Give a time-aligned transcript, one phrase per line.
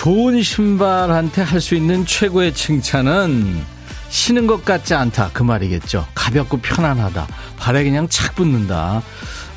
[0.00, 3.60] 좋은 신발한테 할 수 있는 최고의 칭찬은
[4.08, 5.28] 신은 것 같지 않다.
[5.34, 6.06] 그 말이겠죠.
[6.14, 7.26] 가볍고 편안하다.
[7.58, 9.02] 발에 그냥 착 붙는다.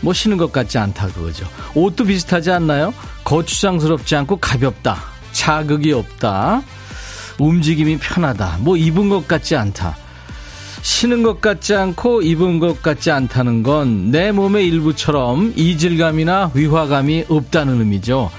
[0.02, 1.47] 뭐 신은 것 같지 않다 그거죠.
[1.75, 2.93] 옷도 비슷하지 않나요?
[3.23, 4.97] 거추장스럽지 않고 가볍다.
[5.31, 6.61] 자극이 없다.
[7.39, 8.57] 움직임이 편하다.
[8.59, 9.95] 뭐 입은 것 같지 않다.
[10.81, 17.80] 신은 것 같지 않고 입은 것 같지 않다는 건 내 몸의 일부처럼 이질감이나 위화감이 없다는
[17.80, 18.30] 의미죠.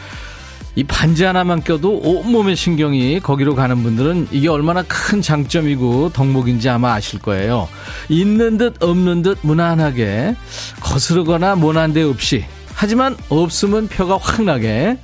[0.77, 6.94] 이 반지 하나만 껴도 온몸의 신경이 거기로 가는 분들은 이게 얼마나 큰 장점이고 덕목인지 아마
[6.94, 7.69] 아실 거예요.
[8.08, 10.34] 있는 듯 없는 듯 무난하게
[10.81, 12.44] 거스르거나 모난 데 없이
[12.75, 14.98] 하지만 없으면 표가 확 나게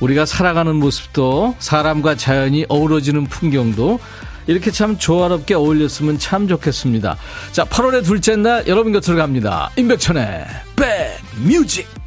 [0.00, 4.00] 우리가 살아가는 모습도 사람과 자연이 어우러지는 풍경도
[4.46, 7.16] 이렇게 참 조화롭게 어울렸으면 참 좋겠습니다.
[7.52, 9.70] 자, 8월의 둘째 날 여러분 곁으로 갑니다.
[9.76, 11.99] 임백천의 백뮤직.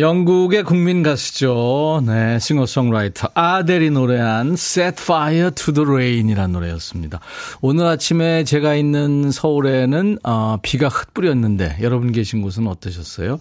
[0.00, 2.02] 영국의 국민 가수죠.
[2.04, 7.20] 네, 싱어송라이터 아델이 노래한 Set Fire to the Rain이라는 노래였습니다.
[7.60, 13.38] 오늘 아침에 제가 있는 서울에는 어, 비가 흩뿌렸는데 여러분 계신 곳은 어떠셨어요?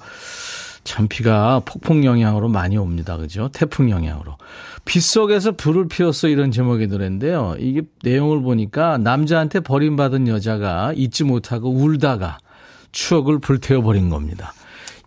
[0.84, 3.18] 참 비가 폭풍 영향으로 많이 옵니다.
[3.18, 3.50] 그죠?
[3.52, 4.38] 태풍 영향으로.
[4.86, 7.56] 빗속에서 불을 피웠어 이런 제목의 노래인데요.
[7.58, 12.38] 이게 내용을 보니까 남자한테 버림받은 여자가 잊지 못하고 울다가
[12.92, 14.54] 추억을 불태워버린 겁니다.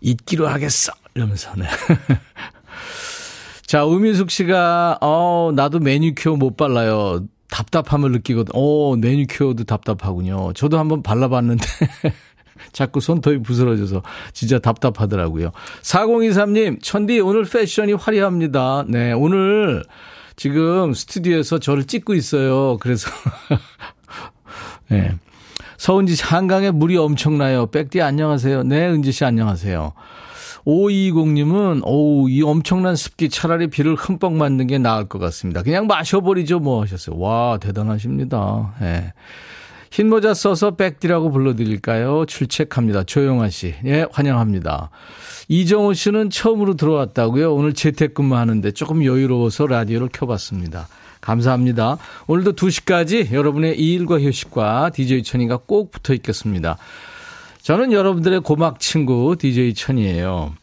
[0.01, 0.91] 잊기로 하겠어.
[1.17, 1.65] 이러면서, 네.
[3.65, 7.25] 자, 우민숙 씨가, 어, 나도 매니큐어 못 발라요.
[7.49, 8.53] 답답함을 느끼거든.
[8.55, 10.53] 어, 매니큐어도 답답하군요.
[10.53, 11.65] 저도 한번 발라봤는데.
[12.71, 15.51] 자꾸 손톱이 부스러져서 진짜 답답하더라고요.
[15.81, 18.85] 4023님, 천디 오늘 패션이 화려합니다.
[18.87, 19.83] 네, 오늘
[20.35, 22.77] 지금 스튜디오에서 저를 찍고 있어요.
[22.77, 23.09] 그래서
[24.89, 25.15] 네.
[25.77, 27.67] 서은지 한강에 물이 엄청나요.
[27.67, 28.63] 백디 안녕하세요.
[28.63, 29.93] 네, 은지 씨 안녕하세요.
[30.67, 35.63] 5220님은, 오우, 이 엄청난 습기 차라리 비를 흠뻑 맞는 게 나을 것 같습니다.
[35.63, 37.17] 그냥 마셔버리죠, 뭐 하셨어요.
[37.17, 38.75] 와, 대단하십니다.
[38.81, 38.85] 예.
[38.85, 39.13] 네.
[39.89, 42.25] 흰 모자 써서 백디라고 불러드릴까요?
[42.25, 43.03] 출첵합니다.
[43.03, 43.73] 조용아 씨.
[43.85, 44.89] 예, 환영합니다.
[45.47, 47.55] 이정호 씨는 처음으로 들어왔다고요.
[47.55, 50.89] 오늘 재택근무 하는데 조금 여유로워서 라디오를 켜봤습니다.
[51.21, 51.97] 감사합니다.
[52.27, 56.77] 오늘도 2시까지 여러분의 일과 휴식과 DJ 천이가 꼭 붙어 있겠습니다.
[57.67, 60.53] 저는 여러분들의 고막 친구 DJ 천이에요.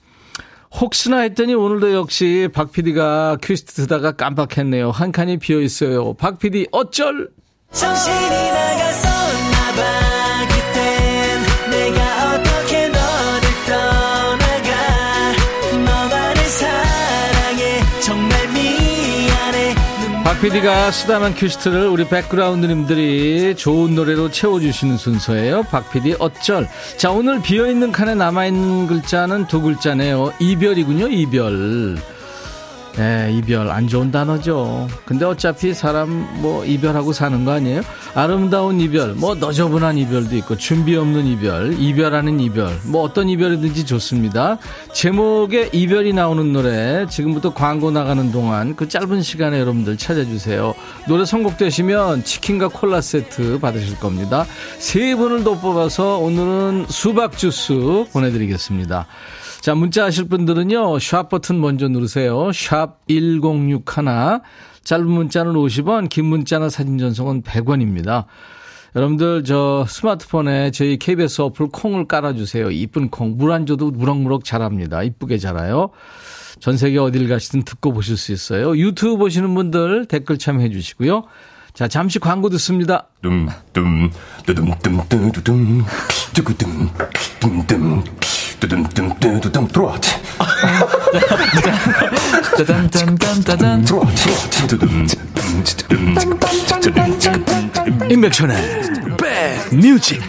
[0.81, 4.91] 혹시나 했더니 오늘도 역시 박 PD가 퀴즈트 듣다가 깜빡했네요.
[4.91, 6.15] 한 칸이 비어 있어요.
[6.15, 7.29] 박 PD 어쩔?
[7.73, 9.09] 정신이 나가서
[9.53, 10.14] 박
[20.45, 25.63] PD가 쓰다만 큐시트를 우리 백그라운드님들이 좋은 노래로 채워주시는 순서예요.
[25.71, 26.69] 박 PD 어쩔.
[26.99, 30.35] 자, 오늘 비어있는 칸에 남아있는 글자는 두 글자네요.
[30.39, 31.97] 이별이군요, 이별.
[32.97, 34.87] 네, 이별 안 좋은 단어죠.
[35.05, 37.83] 근데 어차피 사람 뭐 이별하고 사는 거 아니에요?
[38.15, 44.59] 아름다운 이별, 뭐 너저분한 이별도 있고 준비 없는 이별, 이별하는 이별, 뭐 어떤 이별이든지 좋습니다.
[44.93, 50.75] 제목에 이별이 나오는 노래 지금부터 광고 나가는 동안 그 짧은 시간에 여러분들 찾아주세요.
[51.09, 54.47] 노래 선곡되시면 치킨과 콜라 세트 받으실 겁니다.
[54.79, 59.07] 세 분을 더 뽑아서 오늘은 수박 주스 보내드리겠습니다.
[59.65, 62.53] 자, 문자 하실 분들은요, 샵 버튼 먼저 누르세요.
[62.53, 64.43] 샵 1061.
[64.85, 68.27] 짧은 문자는 50원, 긴 문자나 사진 전송은 100원입니다.
[68.95, 72.73] 여러분들 저 스마트폰에 저희 KBS 어플 콩을 깔아주세요.
[72.73, 73.39] 이쁜 콩.
[73.39, 75.03] 물 안 줘도 무럭무럭 자랍니다.
[75.03, 75.89] 이쁘게 자라요.
[76.61, 78.77] 전 세계 어딜 가시든 듣고 보실 수 있어요.
[78.77, 81.25] 유튜브 보시는 분들 댓글 참여해 주시고요.
[81.73, 83.09] 자, 잠시 광고 듣습니다.
[83.23, 84.11] dumdum,
[84.45, 85.85] 두둠둠,
[86.35, 86.91] 두구둠,
[87.41, 88.05] 둠 둠.
[88.65, 90.09] 뚜둠뚜둠뚜둠 트로트
[92.57, 93.85] 짜잔짠짠짠
[98.11, 98.57] 임백천의
[99.71, 100.23] 백뮤직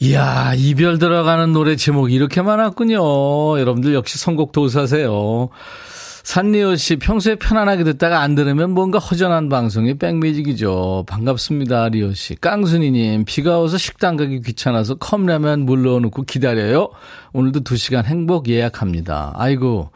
[0.00, 5.50] 이야 이별 들어가는 노래 제목이 이렇게 많았군요 여러분들 역시 선곡 도사세요
[6.30, 11.04] 산리오 씨, 평소에 편안하게 듣다가 안 들으면 뭔가 허전한 방송이 백뮤직이죠.
[11.08, 12.36] 반갑습니다, 리오 씨.
[12.36, 16.90] 깡순이님, 비가 와서 식당 가기 귀찮아서 컵라면 물 넣어놓고 기다려요.
[17.32, 19.32] 오늘도 2시간 행복 예약합니다.
[19.34, 19.90] 아이고,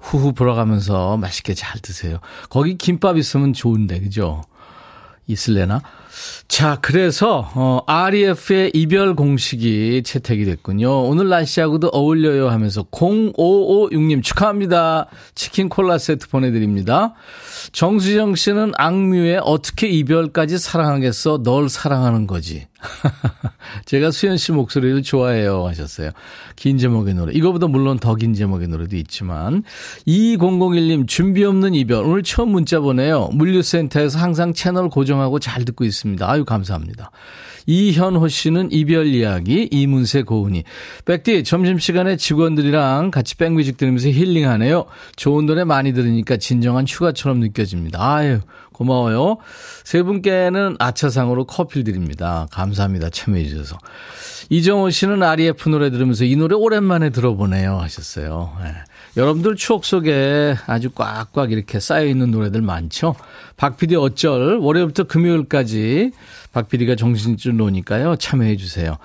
[0.00, 2.16] 후후 불어가면서 맛있게 잘 드세요.
[2.48, 4.40] 거기 김밥 있으면 좋은데, 그죠?
[5.26, 5.82] 있을래나?
[6.48, 11.04] 자, 그래서 어 REF의 이별 공식이 채택이 됐군요.
[11.04, 15.06] 오늘 날씨하고도 어울려요 하면서 0556님 축하합니다.
[15.34, 17.14] 치킨 콜라 세트 보내드립니다.
[17.72, 21.42] 정수정 씨는 악뮤에 어떻게 이별까지 사랑하겠어?
[21.42, 22.66] 널 사랑하는 거지.
[23.86, 26.10] 제가 수현 씨 목소리를 좋아해요 하셨어요.
[26.54, 27.32] 긴 제목의 노래.
[27.32, 29.64] 이거보다 물론 더 긴 제목의 노래도 있지만
[30.06, 32.04] 2001님 준비 없는 이별.
[32.04, 33.30] 오늘 처음 문자 보내요.
[33.32, 36.03] 물류센터에서 항상 채널 고정하고 잘 듣고 있습니다.
[36.20, 37.10] 아유 감사합니다.
[37.66, 40.64] 이현호 씨는 이별 이야기, 이문세 고은이.
[41.04, 44.84] 백디, 점심시간에 직원들이랑 같이 백뮤직 들으면서 힐링하네요.
[45.16, 48.16] 좋은 노래 많이 들으니까 진정한 휴가처럼 느껴집니다.
[48.16, 48.40] 아유,
[48.72, 49.38] 고마워요.
[49.84, 52.46] 세 분께는 아차상으로 커피를 드립니다.
[52.50, 53.08] 감사합니다.
[53.08, 53.78] 참여해주셔서.
[54.50, 57.78] 이정호 씨는 REF 노래 들으면서 이 노래 오랜만에 들어보네요.
[57.78, 58.56] 하셨어요.
[58.62, 58.74] 네.
[59.16, 63.14] 여러분들 추억 속에 아주 꽉꽉 이렇게 쌓여있는 노래들 많죠?
[63.56, 66.10] 박PD 어쩔, 월요일부터 금요일까지
[66.52, 68.16] 박PD가 정신줄 놓으니까요.
[68.16, 68.96] 참여해주세요.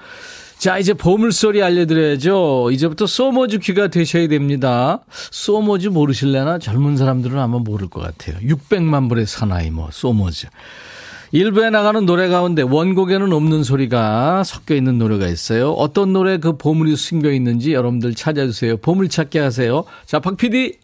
[0.58, 2.72] 자, 이제 보물소리 알려드려야죠.
[2.72, 5.00] 이제부터 소머즈 귀가 되셔야 됩니다.
[5.10, 6.60] 소머즈 모르실래나?
[6.60, 8.38] 젊은 사람들은 아마 모를 것 같아요.
[8.42, 10.48] 600만 불의 사나이, 뭐, 소머즈.
[11.32, 15.72] 일부에 나가는 노래 가운데 원곡에는 없는 소리가 섞여 있는 노래가 있어요.
[15.72, 18.78] 어떤 노래 그 보물이 숨겨 있는지 여러분들 찾아주세요.
[18.78, 19.84] 보물 찾기 하세요.
[20.06, 20.58] 자, 박 PD.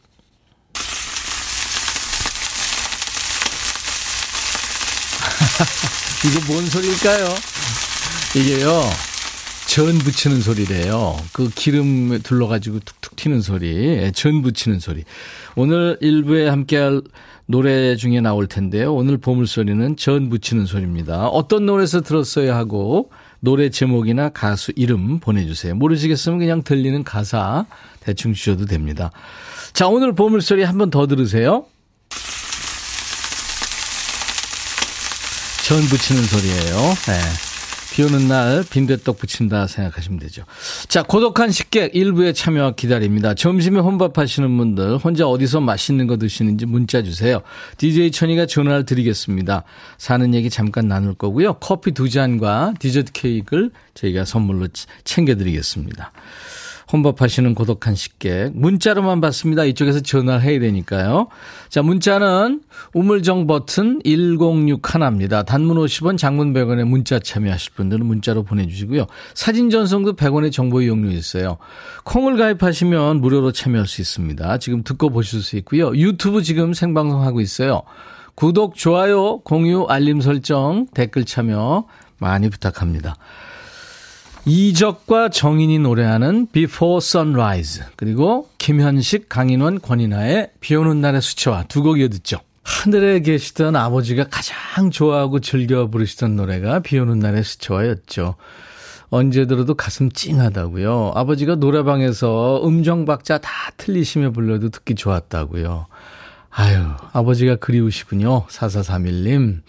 [6.26, 7.28] 이거 뭔 소리일까요?
[8.36, 9.15] 이게요.
[9.68, 11.18] 전 붙이는 소리래요.
[11.34, 13.76] 그 기름 둘러가지고 툭툭 튀는 소리.
[13.76, 15.04] 예, 전 붙이는 소리.
[15.56, 17.02] 오늘 일부에 함께할
[17.48, 18.94] 노래 중에 나올 텐데요.
[18.96, 21.28] 오늘 보물소리는 전 붙이는 소리입니다.
[21.28, 25.76] 어떤 노래에서 들었어야 하고 노래 제목이나 가수 이름 보내주세요.
[25.76, 27.66] 모르시겠으면 그냥 들리는 가사
[28.00, 29.12] 대충 주셔도 됩니다.
[29.74, 31.66] 자, 오늘 보물소리 한 번 더 들으세요.
[35.68, 36.78] 전 붙이는 소리예요.
[37.08, 37.55] 네.
[37.96, 40.44] 비 오는 날 빈대떡 붙인다 생각하시면 되죠.
[40.90, 43.34] 자, 고독한 식객 일부에 참여 기다립니다.
[43.34, 47.42] 점심에 혼밥 하시는 분들 혼자 어디서 맛있는 거 드시는지 문자 주세요.
[47.78, 49.64] DJ 천이가 전화를 드리겠습니다.
[49.98, 51.54] 사는 얘기 잠깐 나눌 거고요.
[51.62, 54.68] 커피 두 잔과 디저트 케이크를 저희가 선물로
[55.06, 56.12] 챙겨드리겠습니다.
[56.92, 58.52] 혼밥하시는 고독한 식객.
[58.54, 59.66] 문자로만 받습니다.
[59.66, 61.28] 이쪽에서 전화를 해야 되니까요.
[61.70, 62.62] 자, 문자는
[62.94, 65.46] 우물정 버튼 1061입니다.
[65.46, 69.08] 단문 50원, 장문 100원에 문자 참여하실 분들은 문자로 보내주시고요.
[69.34, 71.58] 사진 전송도 100원의 정보 이용료 있어요.
[72.04, 74.58] 콩을 가입하시면 무료로 참여할 수 있습니다.
[74.60, 75.96] 지금 듣고 보실 수 있고요.
[75.96, 77.84] 유튜브 지금 생방송하고 있어요.
[78.36, 81.86] 구독, 좋아요, 공유, 알림 설정, 댓글 참여
[82.18, 83.16] 많이 부탁합니다.
[84.46, 92.00] 이적과 정인이 노래하는 Before Sunrise 그리고 김현식, 강인원, 권인하의 비 오는 날의 수채화 두 곡
[92.00, 92.40] 이어 듣죠.
[92.64, 98.36] 하늘에 계시던 아버지가 가장 좋아하고 즐겨 부르시던 노래가 비 오는 날의 수채화였죠.
[99.10, 101.14] 언제 들어도 가슴 찡하다고요.
[101.16, 105.86] 아버지가 노래방에서 음정 박자 다 틀리시며 불러도 듣기 좋았다고요.
[106.50, 108.46] 아유, 아버지가 그리우시군요.
[108.48, 109.62] 4431님.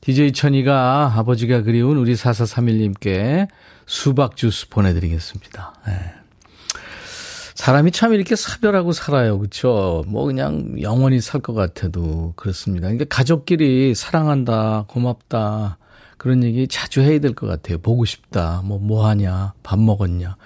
[0.00, 3.48] DJ 천이가 아버지가 그리운 우리 4431님께
[3.86, 5.74] 수박 주스 보내드리겠습니다.
[5.86, 5.92] 네.
[7.54, 9.38] 사람이 참 이렇게 사별하고 살아요.
[9.38, 10.04] 그렇죠?
[10.08, 12.88] 뭐 그냥 영원히 살 것 같아도 그렇습니다.
[12.88, 15.78] 그러니까 가족끼리 사랑한다, 고맙다
[16.18, 17.78] 그런 얘기 자주 해야 될 것 같아요.
[17.78, 20.36] 보고 싶다, 뭐 뭐 하냐, 밥 먹었냐.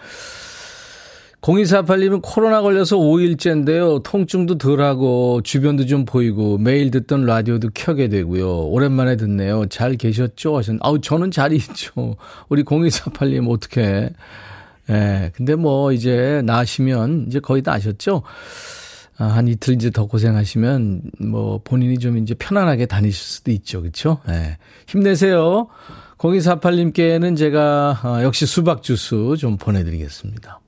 [1.41, 4.03] 0248님은 코로나 걸려서 5일째인데요.
[4.03, 8.67] 통증도 덜하고 주변도 좀 보이고 매일 듣던 라디오도 켜게 되고요.
[8.67, 9.67] 오랜만에 듣네요.
[9.67, 10.59] 잘 계셨죠?
[10.59, 12.17] 하셨는데 아우 저는 잘 있죠.
[12.49, 14.11] 우리 0248님 어떻게
[14.91, 15.31] 예.
[15.35, 18.23] 근데 뭐 이제 나시면 이제 거의 다 아셨죠?
[19.19, 23.81] 아, 한 이틀 이제 더 고생하시면 뭐 본인이 좀 이제 편안하게 다니실 수도 있죠.
[23.81, 24.19] 그렇죠?
[24.29, 24.59] 예.
[24.87, 25.69] 힘내세요.
[26.19, 30.60] 0248님께는 제가 어, 역시 수박 주스 좀 보내 드리겠습니다.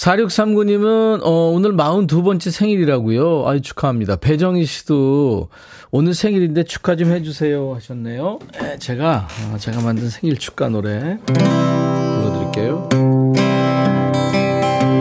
[0.00, 3.46] 4639님은, 어, 오늘 42번째 생일이라고요.
[3.46, 4.16] 아유, 축하합니다.
[4.16, 5.50] 배정희 씨도
[5.90, 8.38] 오늘 생일인데 축하 좀 해주세요 하셨네요.
[8.58, 12.88] 네, 제가, 어, 제가 만든 생일 축하 노래 불러드릴게요.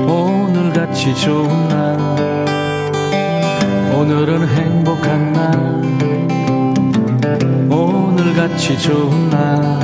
[0.09, 1.97] 오늘 같이 좋은 날,
[3.95, 5.79] 오늘은 행복한 날,
[7.71, 9.79] 오늘 같이 좋은 날,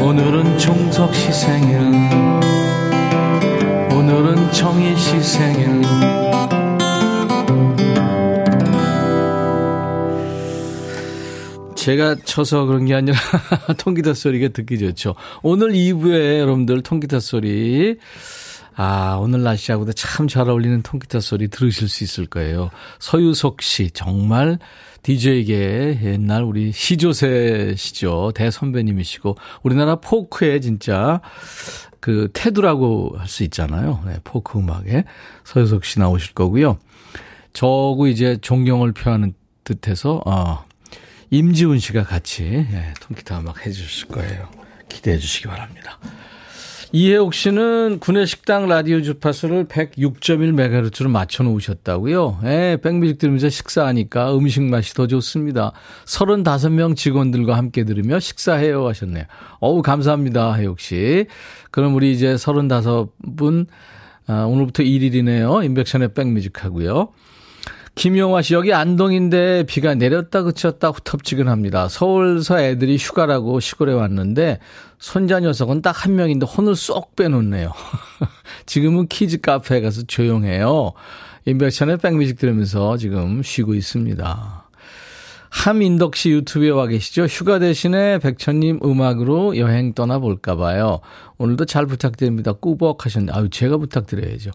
[0.00, 2.31] 오늘은 종석 씨 생일,
[4.52, 5.82] 씨 생일
[11.74, 13.16] 제가 쳐서 그런 게 아니라
[13.78, 15.14] 통기타 소리가 듣기 좋죠.
[15.42, 17.96] 오늘 2부에 여러분들 통기타 소리
[18.76, 22.70] 아, 오늘 날씨하고도 참 잘 어울리는 통기타 소리 들으실 수 있을 거예요.
[23.00, 24.58] 서유석 씨, 정말
[25.02, 28.32] DJ계 옛날 우리 시조세 시죠.
[28.34, 31.20] 대선배님이시고, 우리나라 포크에 진짜
[32.02, 34.02] 그 테두라고 할 수 있잖아요.
[34.04, 35.04] 네, 포크 음악에.
[35.44, 36.76] 서유석 씨 나오실 거고요.
[37.52, 40.64] 저고 이제 존경을 표하는 듯해서, 어,
[41.30, 44.48] 임지훈 씨가 같이 예, 통기타 음악 해주실 거예요.
[44.88, 45.98] 기대해 주시기 바랍니다.
[46.94, 52.40] 이혜옥 씨는 구내식당 라디오 주파수를 106.1MHz로 맞춰 놓으셨다고요?
[52.44, 55.72] 예, 백뮤직 들으면서 식사하니까 음식 맛이 더 좋습니다.
[56.04, 59.24] 35명 직원들과 함께 들으며 식사해요 하셨네요.
[59.60, 61.24] 어우, 감사합니다, 혜옥 씨.
[61.70, 63.68] 그럼 우리 이제 35분,
[64.26, 65.64] 아, 오늘부터 1일이네요.
[65.64, 67.08] 인백션의 백뮤직 하고요.
[67.94, 71.88] 김용화 씨, 여기 안동인데 비가 내렸다 그쳤다 후텁지근합니다.
[71.88, 74.60] 서울서 애들이 휴가라고 시골에 왔는데
[74.98, 77.72] 손자 녀석은 딱 한 명인데 혼을 쏙 빼놓네요.
[78.66, 80.92] 지금은 키즈 카페에 가서 조용해요.
[81.44, 84.61] 임백천의 백뮤직 들으면서 지금 쉬고 있습니다.
[85.52, 87.24] 함인덕 씨 유튜브에 와 계시죠?
[87.26, 91.00] 휴가 대신에 백천님 음악으로 여행 떠나볼까 봐요.
[91.36, 92.54] 오늘도 잘 부탁드립니다.
[92.54, 93.30] 꾸벅 하셨네.
[93.32, 94.50] 아유, 제가 부탁드려야죠.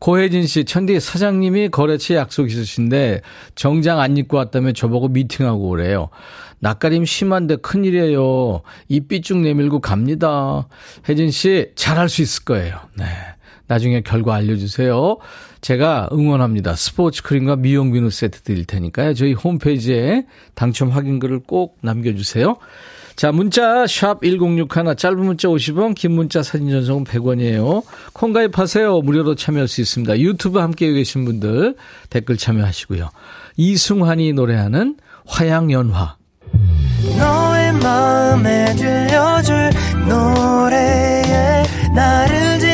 [0.00, 3.22] 고혜진 씨, 천디 사장님이 거래처 약속 있으신데
[3.54, 6.10] 정장 안 입고 왔다며 저보고 미팅하고 오래요.
[6.58, 8.60] 낯가림 심한데 큰일이에요.
[8.88, 10.68] 입 삐쭉 내밀고 갑니다.
[11.08, 12.78] 혜진 씨, 잘할 수 있을 거예요.
[12.98, 13.06] 네.
[13.66, 15.16] 나중에 결과 알려주세요.
[15.64, 16.76] 제가 응원합니다.
[16.76, 19.14] 스포츠 크림과 미용 비누 세트 드릴 테니까요.
[19.14, 22.56] 저희 홈페이지에 당첨 확인글을 꼭 남겨주세요.
[23.16, 27.82] 자, 문자 샵 1061, 짧은 문자 50원, 긴 문자 사진 전송은 100원이에요.
[28.12, 29.00] 콩 가입하세요.
[29.00, 30.18] 무료로 참여할 수 있습니다.
[30.18, 31.76] 유튜브 함께 계신 분들
[32.10, 33.08] 댓글 참여하시고요.
[33.56, 36.16] 이승환이 노래하는 화양연화.
[37.18, 39.70] 너의 마음에 들려줄
[40.08, 41.62] 노래에
[41.94, 42.73] 나를 지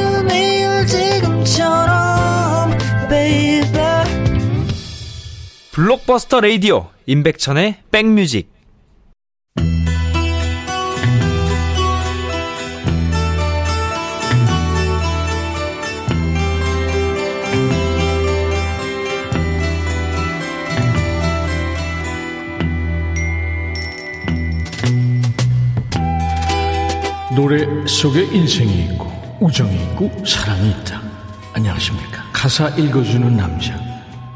[1.43, 2.77] 지금처럼
[3.09, 3.61] baby
[5.71, 8.51] 블록버스터 레이디오 임백천의 백뮤직
[27.35, 31.10] 노래 속에 인생이 있고 우정이 있고 사랑이 있다.
[31.53, 32.23] 안녕하십니까.
[32.31, 33.77] 가사 읽어주는 남자.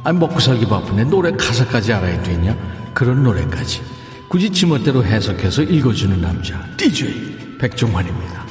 [0.04, 2.56] 아니 먹고 살기 바쁜데 노래 가사까지 알아야 되냐?
[2.94, 3.82] 그런 노래까지.
[4.28, 6.62] 굳이 지멋대로 해석해서 읽어주는 남자.
[6.78, 8.46] DJ 백종환입니다.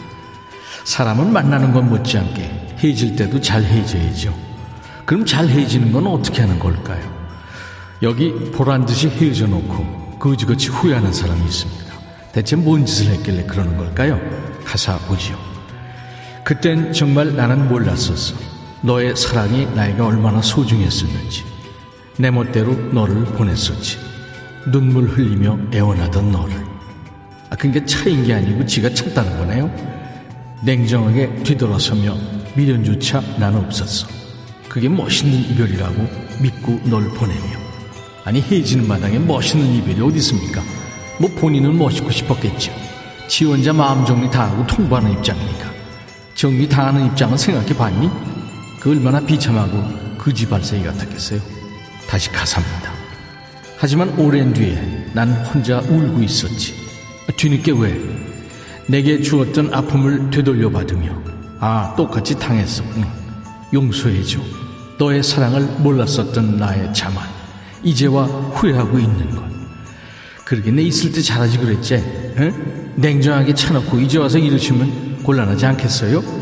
[0.85, 4.35] 사람은 만나는 건 못지않게 헤어질 때도 잘 헤어져야죠.
[5.05, 7.13] 그럼 잘 헤어지는 건 어떻게 하는 걸까요?
[8.03, 11.85] 여기 보란 듯이 헤어져 놓고 거지같이 후회하는 사람이 있습니다.
[12.33, 14.21] 대체 뭔 짓을 했길래 그러는 걸까요?
[14.65, 15.39] 가사 보지요.
[16.45, 18.54] 그땐 정말 나는 몰랐었어.
[18.85, 21.43] 너의 사랑이 나에게 얼마나 소중했었는지.
[22.19, 23.97] 내 멋대로 너를 보냈었지.
[24.71, 26.55] 눈물 흘리며 애원하던 너를.
[27.49, 29.75] 아, 그게 차인 게 아니고 지가 찾다는 거네요.
[30.63, 32.15] 냉정하게 뒤돌아서며
[32.55, 34.07] 미련조차 나는 없었어.
[34.69, 36.07] 그게 멋있는 이별이라고
[36.43, 37.65] 믿고 널 보내며.
[38.25, 40.63] 아니 헤어지는 마당에 멋있는 이별이 어디 있습니까?
[41.19, 42.71] 뭐 본인은 멋있고 싶었겠죠.
[43.29, 45.73] 지 혼자 마음 정리 다 하고 통보하는 입장이니까.
[46.35, 48.34] 정리 당하는 입장은 생각해 봤니?
[48.85, 49.83] 그 얼마나 비참하고
[50.19, 51.41] 그지 발생이 같았겠어요.
[52.07, 52.93] 다시 가사입니다.
[53.79, 56.75] 하지만 오랜 뒤에 난 혼자 울고 있었지.
[57.35, 57.99] 뒤늦게 왜?
[58.87, 61.19] 내게 주었던 아픔을 되돌려 받으며
[61.61, 63.07] 아 똑같이 당했었군.
[63.73, 64.39] 용서해줘.
[64.99, 67.27] 너의 사랑을 몰랐었던 나의 자만
[67.83, 69.45] 이제와 후회하고 있는 것.
[70.45, 71.95] 그러게 내 있을 때 잘하지 그랬지.
[72.37, 72.93] 응?
[72.97, 76.34] 냉정하게 차놓고 이제 와서 이러시면 곤란하지 않겠어요?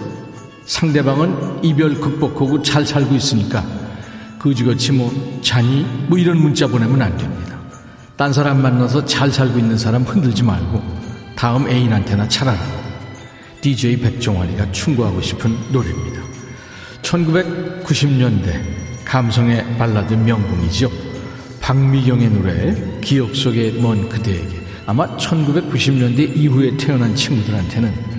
[0.72, 3.62] 상대방은 이별 극복하고 잘 살고 있으니까
[4.38, 5.12] 그지같이 뭐
[5.42, 7.60] 자니 뭐 이런 문자 보내면 안 됩니다.
[8.16, 10.82] 딴 사람 만나서 잘 살고 있는 사람 흔들지 말고
[11.36, 12.58] 다음 애인한테나 차라라.
[13.60, 16.22] DJ 백종환이가 충고하고 싶은 노래입니다.
[17.02, 20.90] 1990년대 감성의 발라드 명곡이죠.
[21.60, 28.11] 박미경의 노래 기억 속의 먼 그대에게 아마 1990년대 이후에 태어난 친구들한테는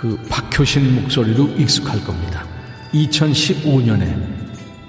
[0.00, 2.46] 그 박효신 목소리로 익숙할 겁니다.
[2.94, 4.16] 2015년에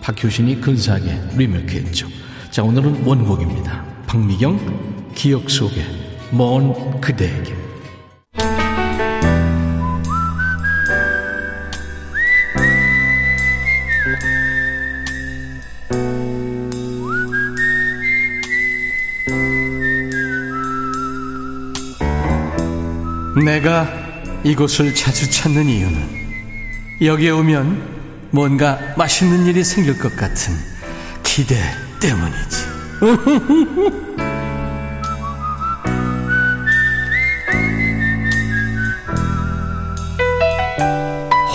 [0.01, 2.07] 박효신이 근사하게 리메이크했죠.
[2.51, 3.83] 자 오늘은 원곡입니다.
[4.05, 5.83] 박미경 기억 속의
[6.31, 7.55] 먼 그대에게
[23.43, 23.98] 내가
[24.43, 26.19] 이곳을 자주 찾는 이유는
[27.01, 27.99] 여기에 오면
[28.31, 30.53] 뭔가 맛있는 일이 생길 것 같은
[31.23, 31.55] 기대
[31.99, 32.69] 때문이지.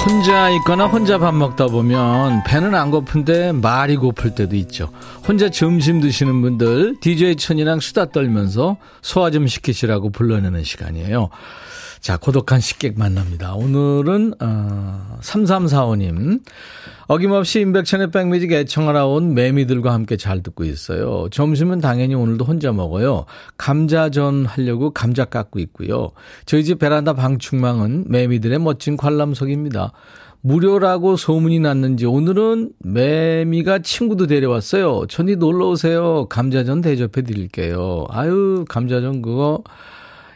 [0.06, 4.90] 혼자 있거나 혼자 밥 먹다 보면 배는 안 고픈데 말이 고플 때도 있죠.
[5.26, 11.30] 혼자 점심 드시는 분들 DJ 천이랑 수다 떨면서 소화 좀 시키시라고 불러내는 시간이에요.
[12.04, 13.54] 자, 고독한 식객 만납니다.
[13.54, 16.42] 오늘은 어, 3345님.
[17.06, 21.28] 어김없이 임백천의 백뮤직 애청하러 온 매미들과 함께 잘 듣고 있어요.
[21.30, 23.24] 점심은 당연히 오늘도 혼자 먹어요.
[23.56, 26.10] 감자전 하려고 감자 깎고 있고요.
[26.44, 29.92] 저희 집 베란다 방충망은 매미들의 멋진 관람석입니다.
[30.42, 35.06] 무료라고 소문이 났는지 오늘은 매미가 친구도 데려왔어요.
[35.08, 36.26] 천디 놀러 오세요.
[36.28, 38.04] 감자전 대접해 드릴게요.
[38.10, 39.64] 아유, 감자전 그거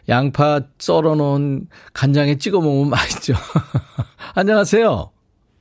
[0.08, 3.34] 양파 썰어 놓은 간장에 찍어 먹으면 맛있죠.
[4.34, 5.10] 안녕하세요.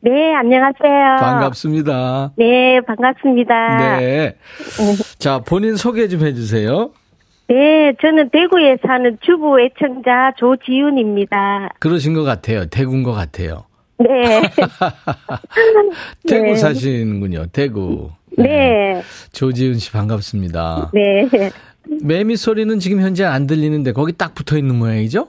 [0.02, 1.18] 네, 안녕하세요.
[1.20, 2.34] 반갑습니다.
[2.38, 3.98] 네, 반갑습니다.
[4.00, 4.36] 네.
[5.20, 6.92] 자, 본인 소개 좀 해주세요.
[7.50, 11.70] 네, 저는 대구에 사는 주부 애청자 조지윤입니다.
[11.80, 12.66] 그러신 것 같아요.
[12.68, 13.66] 대구인 것 같아요.
[13.98, 14.42] 네.
[16.28, 16.56] 대구 네.
[16.56, 17.48] 사시는군요.
[17.48, 18.12] 대구.
[18.38, 19.02] 네.
[19.34, 20.92] 조지은 씨 반갑습니다.
[20.94, 21.28] 네.
[22.04, 25.28] 매미 소리는 지금 현재 안 들리는데 거기 딱 붙어 있는 모양이죠?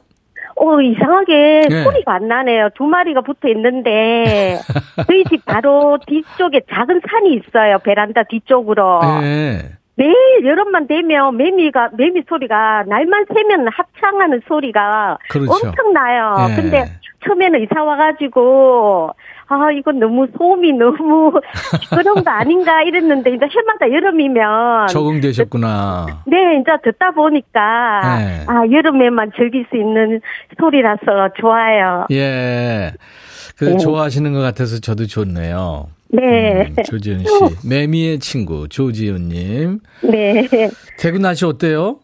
[0.61, 1.85] 어, 이상하게 네.
[1.85, 2.71] 소리가 안 나네요.
[2.75, 4.59] 두 마리가 붙어 있는데,
[5.07, 7.79] 저희 집 바로 뒤쪽에 작은 산이 있어요.
[7.79, 9.01] 베란다 뒤쪽으로.
[9.21, 9.71] 네.
[9.95, 15.53] 매일 여름만 되면 매미가, 매미 소리가 날만 새면 합창하는 소리가 그렇죠.
[15.53, 16.35] 엄청 나요.
[16.51, 16.55] 예.
[16.57, 16.93] 근데
[17.25, 19.11] 처음에는 이사 와가지고,
[19.49, 21.33] 아, 이건 너무 소음이 너무
[21.91, 24.89] 그런 거 아닌가 이랬는데, 이제 해마다 여름이면.
[24.89, 26.23] 적응되셨구나.
[26.27, 28.45] 네, 이제 듣다 보니까, 네.
[28.47, 30.21] 아, 여름에만 즐길 수 있는
[30.61, 32.07] 소리라서 좋아요.
[32.11, 32.93] 예.
[33.59, 33.77] 그 네.
[33.79, 35.89] 좋아하시는 것 같아서 저도 좋네요.
[36.11, 36.67] 네.
[36.69, 37.27] 음, 조지은 씨.
[37.69, 39.81] 매미의 친구 조지은님.
[40.03, 40.47] 네.
[40.99, 41.99] 대구 날씨 어때요?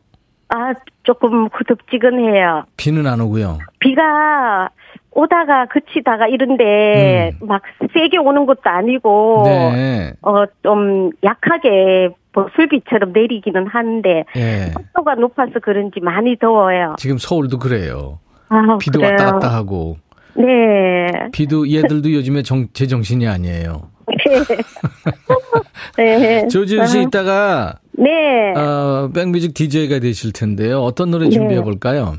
[0.49, 0.73] 아,
[1.05, 2.65] 조금 구석지근해요.
[2.77, 3.59] 비는 안 오고요.
[3.81, 4.69] 비가
[5.15, 9.73] 오다가 그치다가 이런데 막 세게 오는 것도 아니고 음.
[9.73, 10.13] 네.
[10.23, 14.73] 어좀 약하게 보슬비처럼 내리기는 하는데 예.
[14.77, 16.97] 습도가 높아서 그런지 많이 더워요.
[16.99, 18.19] 지금 서울도 그래요.
[18.49, 19.13] 아, 비도 그래요.
[19.13, 19.97] 왔다 갔다 하고.
[20.37, 21.07] 네.
[21.33, 23.89] 비도 얘들도 요즘에 정, 제정신이 아니에요.
[25.97, 26.47] 네.
[26.51, 28.53] 조지은 씨 아, 이따가 네.
[28.57, 30.81] 어, 백뮤직 DJ가 되실 텐데요.
[30.81, 32.15] 어떤 노래 준비해 볼까요?
[32.17, 32.19] 네,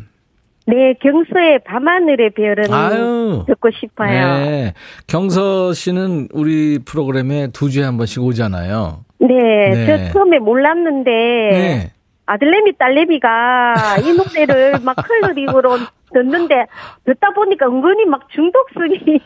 [1.01, 3.43] 경서의 밤하늘의 별은 아유.
[3.47, 4.10] 듣고 싶어요.
[4.10, 4.73] 네.
[5.08, 9.06] 경서 씨는 우리 프로그램에 두 주에 한 번씩 오잖아요.
[9.19, 9.86] 네, 네.
[9.86, 11.91] 저 처음에 몰랐는데 네.
[12.25, 15.78] 아들내미 딸내미가 이 노래를 막 클로릭으로
[16.13, 16.65] 듣는데
[17.06, 19.19] 듣다 보니까 은근히 막 중독성이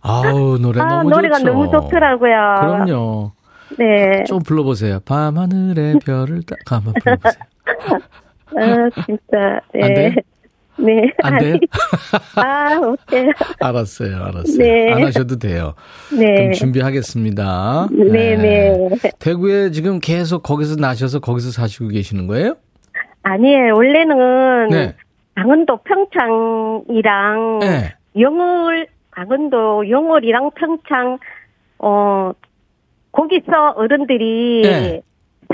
[0.00, 1.52] 아우, 노래 아, 너무 노래가 좋죠.
[1.52, 2.54] 너무 좋더라고요.
[2.60, 3.32] 그럼요.
[3.78, 4.24] 네.
[4.24, 5.00] 좀 불러보세요.
[5.04, 7.42] 밤하늘의 별을 딱 한번 불러보세요.
[8.56, 9.60] 아, 진짜.
[9.74, 10.14] 네.
[10.78, 11.10] 네.
[11.22, 11.56] 안 돼요?
[12.36, 13.32] 아, 어때요?
[13.60, 14.58] 알았어요, 알았어요.
[14.58, 14.92] 네.
[14.92, 15.74] 안 하셔도 돼요.
[16.16, 16.34] 네.
[16.34, 17.88] 그럼 준비하겠습니다.
[17.90, 18.88] 네, 네.
[19.18, 22.56] 대구에 지금 계속 거기서 나셔서 거기서 사시고 계시는 거예요?
[23.22, 23.74] 아니에요.
[23.74, 24.94] 원래는 네.
[25.34, 27.94] 강원도 평창이랑 네.
[28.18, 31.18] 영월 강원도 영월이랑 평창
[31.78, 32.32] 어
[33.12, 35.02] 거기서 어른들이 네.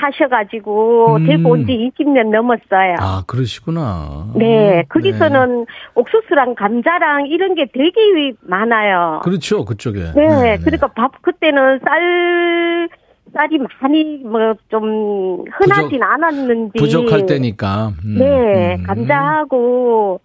[0.01, 1.27] 사셔가지고 음.
[1.27, 2.97] 대구 온지 20년 넘었어요.
[2.99, 4.33] 아, 그러시구나.
[4.35, 9.21] 네, 거기서는 옥수수랑 감자랑 이런 게 되게 많아요.
[9.23, 10.01] 그렇죠, 그쪽에.
[10.17, 12.89] 네, 그러니까 밥 그때는 쌀
[13.35, 17.93] 쌀이 많이 뭐 좀 흔하진 않았는지 부족할 때니까.
[18.05, 18.83] 음, 네, 음.
[18.85, 20.21] 감자하고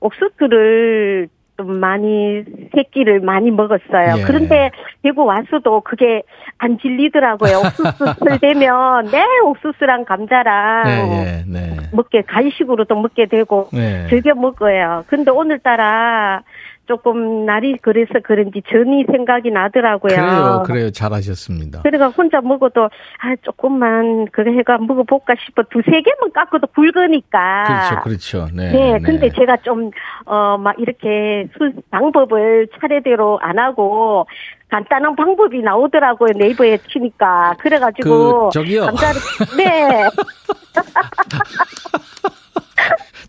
[0.00, 4.18] 옥수수를 좀 많이 새끼를 많이 먹었어요.
[4.18, 4.22] 예.
[4.26, 4.70] 그런데
[5.02, 6.22] 대구 와서도 그게
[6.58, 7.58] 안 질리더라고요.
[7.58, 11.76] 옥수수 설 되면 네 옥수수랑 감자랑 네, 네, 네.
[11.92, 14.06] 먹게 간식으로도 먹게 되고 네.
[14.08, 15.04] 즐겨 먹어요.
[15.06, 16.42] 근데 오늘따라
[16.86, 20.14] 조금 날이 그래서 그런지 전이 생각이 나더라고요.
[20.14, 20.90] 그래요, 그래요.
[20.90, 21.82] 잘하셨습니다.
[21.82, 27.64] 그래가 혼자 먹어도 아 조금만 그래 해가 먹어볼까 싶어 두세 개만 깎아도 굵으니까.
[27.66, 28.48] 그렇죠, 그렇죠.
[28.54, 28.72] 네.
[28.72, 28.98] 네, 네.
[29.00, 29.90] 근데 제가 좀
[30.26, 34.26] 어 막 이렇게 수 방법을 차례대로 안 하고
[34.70, 38.86] 간단한 방법이 나오더라고요 네이버에 치니까 그래가지고 그, 저기요.
[38.86, 39.20] 감자를
[39.56, 40.04] 네.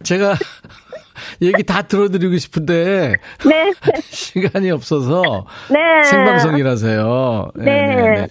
[0.04, 0.36] 제가
[1.42, 3.14] 얘기 다 들어드리고 싶은데
[3.48, 3.74] 네.
[4.10, 6.04] 시간이 없어서 네.
[6.10, 7.52] 생방송이라서요.
[7.56, 7.66] 네.
[7.66, 7.96] 네.
[7.96, 8.28] 네.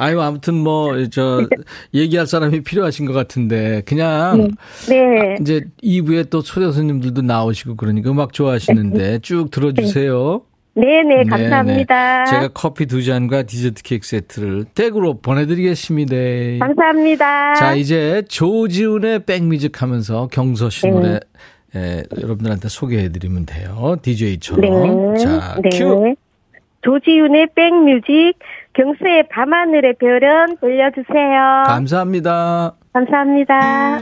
[0.00, 1.46] 아유 아무튼 뭐 저
[1.94, 4.50] 얘기할 사람이 필요하신 것 같은데 그냥
[4.88, 4.96] 네.
[4.96, 5.36] 네.
[5.40, 10.42] 이제 2부에 또 초대 손님들도 나오시고 그러니까 음악 좋아하시는데 쭉 들어주세요.
[10.74, 12.24] 네네, 감사합니다.
[12.24, 12.30] 네네.
[12.30, 16.64] 제가 커피 두 잔과 디저트 케이크 세트를 댁으로 보내드리겠습니다.
[16.64, 17.54] 감사합니다.
[17.54, 21.20] 자, 이제 조지훈의 백뮤직 하면서 경서 씨 노래 네.
[21.76, 23.96] 에, 여러분들한테 소개해드리면 돼요.
[24.02, 25.14] DJ처럼.
[25.14, 25.18] 네.
[25.18, 25.68] 자, 네.
[25.78, 26.14] 큐.
[26.82, 28.34] 조지훈의 백뮤직,
[28.72, 31.64] 경서의 밤하늘의 별은 들려주세요.
[31.66, 32.74] 감사합니다.
[32.92, 34.00] 감사합니다.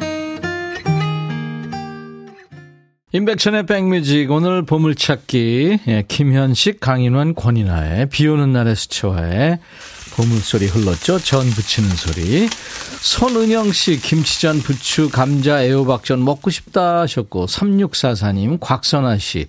[3.12, 9.59] 임백천의 백뮤직 오늘 보물찾기 예, 김현식 강인환 권인아의 비오는 날의 수채화에
[10.16, 11.18] 보물소리 흘렀죠.
[11.18, 12.48] 전 부치는 소리.
[13.00, 19.46] 손은영 씨, 김치전, 부추, 감자, 애호박전 먹고 싶다 하셨고, 3644님, 곽선아 씨,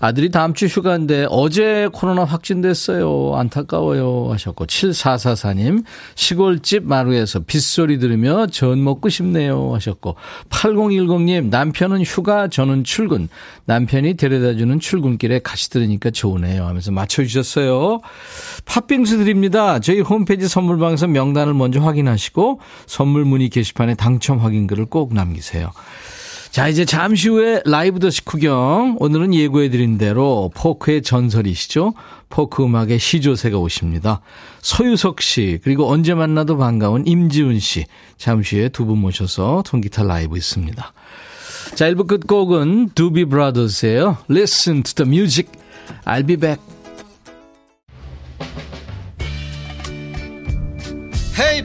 [0.00, 3.36] 아들이 다음 주 휴가인데 어제 코로나 확진됐어요.
[3.36, 4.32] 안타까워요.
[4.32, 5.84] 하셨고, 7444님,
[6.16, 9.72] 시골집 마루에서 빗소리 들으며 전 먹고 싶네요.
[9.74, 10.16] 하셨고,
[10.50, 13.28] 8010님, 남편은 휴가, 저는 출근.
[13.66, 16.66] 남편이 데려다주는 출근길에 같이 들으니까 좋으네요.
[16.66, 18.00] 하면서 맞춰주셨어요.
[18.64, 19.78] 팥빙수 드립니다.
[19.78, 25.70] 저희 홈페이지 선물방에서 명단을 먼저 확인하시고 선물 문의 게시판에 당첨 확인글을 꼭 남기세요.
[26.50, 28.96] 자, 이제 잠시 후에 라이브 더 식후경.
[28.98, 31.92] 오늘은 예고해드린 대로 포크의 전설이시죠.
[32.30, 34.22] 포크 음악의 시조새가 오십니다.
[34.62, 37.84] 서유석 씨, 그리고 언제 만나도 반가운 임지훈 씨.
[38.16, 40.92] 잠시 후에 두 분 모셔서 통기타 라이브 있습니다.
[41.74, 44.16] 자, 1부 끝곡은 두비 브라더스예요.
[44.30, 45.50] Listen to the music.
[46.06, 46.67] I'll be back.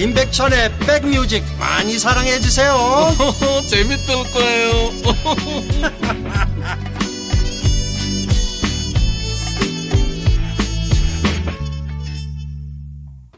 [0.00, 2.74] 임백천의 백뮤직 많이 사랑해 주세요
[3.68, 4.70] 재밌을 거예요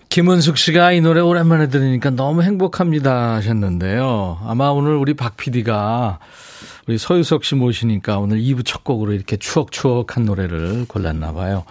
[0.08, 4.40] 김은숙 씨가 이 노래 오랜만에 들으니까 너무 행복합니다 하셨는데요.
[4.44, 6.18] 아마 오늘 우리 박 PD가
[6.86, 11.64] 우리 서유석 씨 모시니까 오늘 2부 첫 곡으로 이렇게 추억추억한 노래를 골랐나 봐요.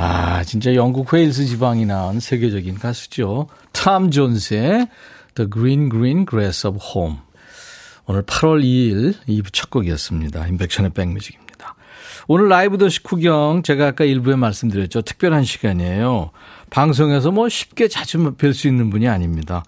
[0.00, 3.48] 아, 진짜 영국 웨일스 지방이 나온 세계적인 가수죠.
[3.72, 4.86] 탐 존스의
[5.34, 7.16] The Green Green Grass of Home.
[8.06, 10.46] 오늘 8월 2일 2부 첫 곡이었습니다.
[10.46, 11.74] 인백션의 백뮤직입니다.
[12.28, 15.02] 오늘 라이브 더시 구경 제가 아까 일부에 말씀드렸죠.
[15.02, 16.30] 특별한 시간이에요.
[16.70, 19.64] 방송에서 뭐 쉽게 자주 뵐 수 있는 분이 아닙니다.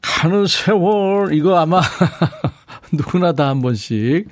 [0.00, 1.82] 가는 세월 이거 아마
[2.92, 4.26] 누구나 다 한 번씩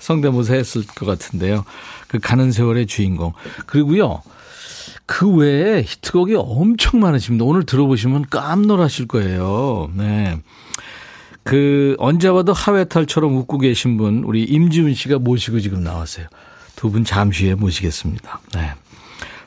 [0.00, 1.64] 성대모사 했을 것 같은데요.
[2.08, 3.32] 그 가는 세월의 주인공.
[3.66, 4.22] 그리고요.
[5.10, 7.44] 그 외에 히트곡이 엄청 많으십니다.
[7.44, 9.90] 오늘 들어보시면 깜놀하실 거예요.
[9.96, 10.38] 네.
[11.42, 16.26] 그 언제 봐도 하회탈처럼 웃고 계신 분 우리 임지훈 씨가 모시고 지금 나왔어요.
[16.76, 18.40] 두 분 잠시 후에 모시겠습니다.
[18.54, 18.70] 네.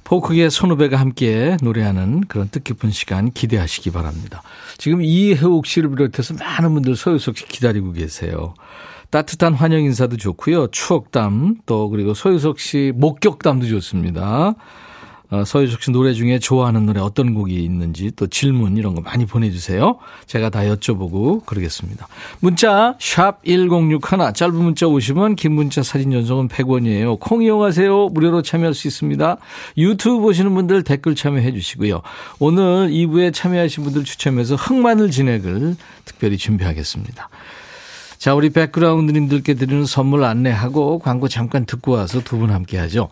[0.04, 4.44] 포크의 손후배가 함께 노래하는 그런 뜻깊은 시간 기대하시기 바랍니다.
[4.78, 8.54] 지금 이혜옥 씨를 비롯해서 많은 분들 소유석 씨 기다리고 계세요.
[9.12, 10.68] 따뜻한 환영 인사도 좋고요.
[10.72, 14.56] 추억담 또 그리고 소유석 씨 목격담도 좋습니다.
[15.34, 19.26] 어, 서유석 씨 노래 중에 좋아하는 노래 어떤 곡이 있는지 또 질문 이런 거 많이
[19.26, 19.98] 보내주세요.
[20.28, 22.08] 제가 다 여쭤보고 그러겠습니다.
[22.40, 24.00] 문자 샵 1061,
[24.36, 27.20] 짧은 문자 오시면 긴 문자 사진 전송은 100원이에요.
[27.20, 28.10] 콩 이용하세요.
[28.10, 29.38] 무료로 참여할 수 있습니다.
[29.78, 32.04] 유튜브 보시는 분들 댓글 참여해 주시고요.
[32.38, 37.30] 오늘 2부에 참여하신 분들 추첨해서 흑마늘 진액을 특별히 준비하겠습니다.
[38.20, 43.10] 자, 우리 백그라운드님들께 드리는 선물 안내하고 광고 잠깐 듣고 와서 두 분 함께 하죠.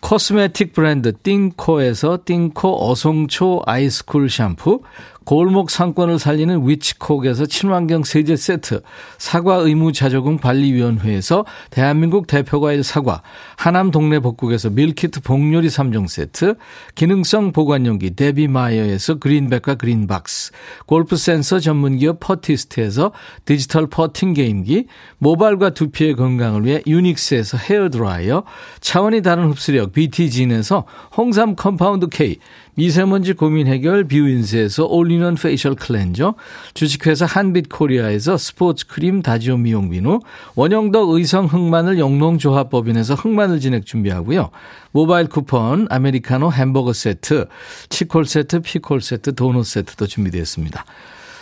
[0.00, 4.82] 코스메틱 브랜드 띵코에서 띵코 어송초 아이스쿨 샴푸,
[5.28, 8.80] 골목 상권을 살리는 위치콕에서 친환경 세제 세트,
[9.18, 13.20] 사과 의무 자조금 관리위원회에서 대한민국 대표과일 사과,
[13.58, 16.54] 하남 동네 복국에서 밀키트 복요리 3종 세트,
[16.94, 20.52] 기능성 보관용기 데비마이어에서 그린백과 그린박스,
[20.86, 23.12] 골프 센서 전문기업 퍼티스트에서
[23.44, 24.86] 디지털 퍼팅 게임기,
[25.18, 28.44] 모발과 두피의 건강을 위해 유닉스에서 헤어 드라이어,
[28.80, 32.38] 차원이 다른 흡수력 BT진에서 홍삼 컴파운드 K,
[32.78, 36.36] 미세먼지 고민 해결 뷰인스에서 올리원 페이셜 클렌저,
[36.74, 40.20] 주식회사 한빛코리아에서 스포츠 크림 다지오 미용 비누,
[40.54, 44.50] 원형덕 의성 흑마늘 영농조합법인에서 흑마늘 진액 준비하고요.
[44.92, 47.46] 모바일 쿠폰, 아메리카노 햄버거 세트,
[47.88, 50.84] 치콜 세트, 피콜 세트, 도넛 세트도 준비되어 있습니다.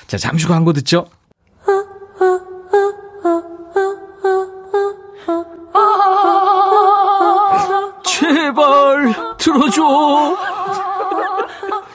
[0.06, 1.04] 자, 잠시 광고 듣죠.
[8.06, 10.55] 제발 들어줘.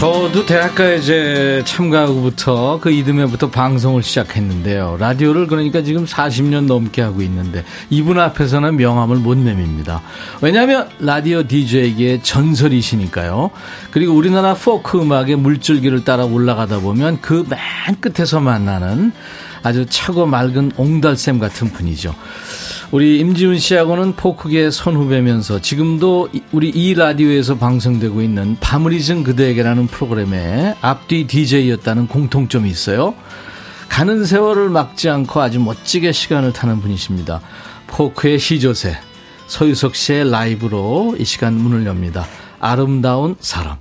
[0.00, 4.96] 저도 대학가에 이제 참가하고부터 그 이듬해부터 방송을 시작했는데요.
[4.98, 10.00] 라디오를 그러니까 지금 40년 넘게 하고 있는데 이분 앞에서는 명함을 못 내밉니다.
[10.40, 13.50] 왜냐하면 라디오 DJ에게 전설이시니까요.
[13.90, 19.12] 그리고 우리나라 포크 음악의 물줄기를 따라 올라가다 보면 그 맨 끝에서 만나는
[19.62, 22.14] 아주 차고 맑은 옹달샘 같은 분이죠.
[22.90, 30.74] 우리 임지훈 씨하고는 포크계 선후배면서 지금도 우리 이 라디오에서 방송되고 있는 밤을 잊은 그대에게라는 프로그램의
[30.80, 33.14] 앞뒤 DJ였다는 공통점이 있어요.
[33.88, 37.40] 가는 세월을 막지 않고 아주 멋지게 시간을 타는 분이십니다.
[37.86, 38.98] 포크의 시조새,
[39.46, 42.26] 서유석 씨의 라이브로 이 시간 문을 엽니다.
[42.60, 43.76] 아름다운 사람.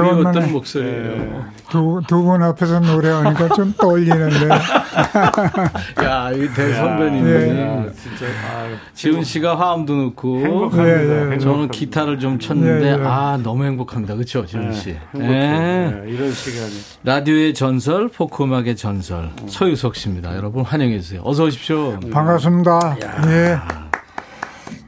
[0.00, 1.44] 그리웠던 목소리예요.
[1.70, 4.48] 두, 두 분 앞에서 노래하니까 좀 떨리는데.
[6.04, 7.90] 야, 이 대선배님이 예.
[7.94, 10.84] 진짜 아, 지훈 씨가 화음도 넣고 행복합니다.
[10.86, 11.00] 예, 예.
[11.00, 11.38] 행복합니다.
[11.44, 13.04] 저는 기타를 좀 쳤는데 예, 예.
[13.04, 14.14] 아 너무 행복합니다.
[14.14, 14.90] 그렇죠, 지훈 씨.
[15.18, 15.22] 예.
[15.22, 16.72] 예, 이런 시간이.
[17.04, 20.36] 라디오의 전설, 포크 음악의 전설 서유석 씨입니다.
[20.36, 21.20] 여러분 환영해 주세요.
[21.24, 21.98] 어서 오십시오.
[22.10, 22.96] 반갑습니다.
[23.26, 23.87] 예.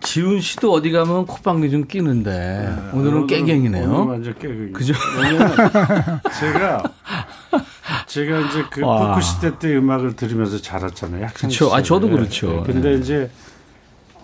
[0.01, 3.85] 지훈 씨도 어디 가면 콧방귀 좀 끼는데 오늘은 깨갱이네요.
[3.91, 4.73] 오늘 완전 깨갱이.
[4.73, 4.95] 그죠?
[6.39, 6.83] 제가
[8.07, 9.09] 제가 이제 그 와.
[9.09, 11.29] 포크 시대 때 음악을 들으면서 자랐잖아요.
[11.35, 11.75] 그쵸.
[11.75, 11.83] 아.
[11.83, 12.63] 저도 그렇죠.
[12.65, 13.31] 근데 이제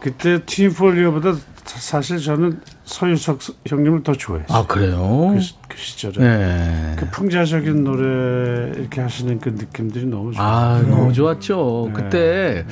[0.00, 1.34] 그때 트윈폴리오보다
[1.64, 4.57] 사- 사실 저는 서유석 형님을 더 좋아했어요.
[4.57, 5.31] 아 그래요?
[5.35, 6.14] 그, 시- 그 시절에.
[6.18, 6.96] 네.
[6.96, 10.49] 그 풍자적인 노래 이렇게 하시는 그 느낌들이 너무 좋아요.
[10.49, 11.87] 아 너무 좋았죠.
[11.88, 11.92] 네.
[11.92, 12.64] 그때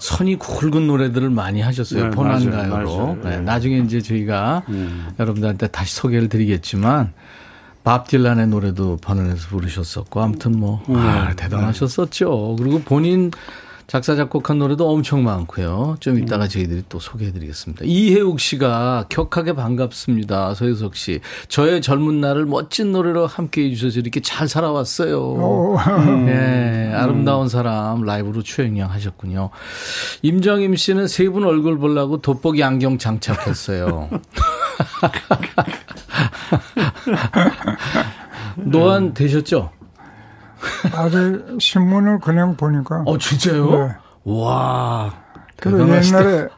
[0.00, 2.04] 선이 굵은 노래들을 많이 하셨어요.
[2.04, 2.68] 네, 포난가요로.
[2.68, 3.18] 맞아요, 맞아요.
[3.22, 3.40] 네, 네.
[3.40, 5.08] 나중에 이제 저희가 음.
[5.20, 7.12] 여러분들한테 다시 소개를 드리겠지만
[7.84, 11.36] 밥 딜란의 노래도 번안해서 부르셨었고 아무튼 뭐 아, 음.
[11.36, 12.56] 대단하셨었죠.
[12.58, 13.30] 그리고 본인
[13.86, 15.96] 작사 작곡한 노래도 엄청 많고요.
[16.00, 16.22] 좀 음.
[16.22, 17.84] 이따가 저희들이 또 소개해드리겠습니다.
[17.84, 20.54] 이혜욱 씨가 격하게 반갑습니다.
[20.54, 21.20] 서유석 씨.
[21.48, 25.18] 저의 젊은 날을 멋진 노래로 함께 해 주셔서 이렇게 잘 살아왔어요.
[25.20, 25.76] 오,
[26.28, 29.50] 예, 아름다운 사람 라이브로 추행량 하셨군요.
[30.22, 34.10] 임정임 씨는 세 분 얼굴 보려고 돋보기 안경 장착했어요.
[38.56, 39.70] 노안 되셨죠?
[40.94, 43.02] 아직 신문을 그냥 보니까.
[43.06, 43.70] 어, 진짜요?
[43.70, 43.88] 네.
[44.24, 45.12] 와.
[45.56, 45.80] 그리고.
[45.94, 46.48] 옛날에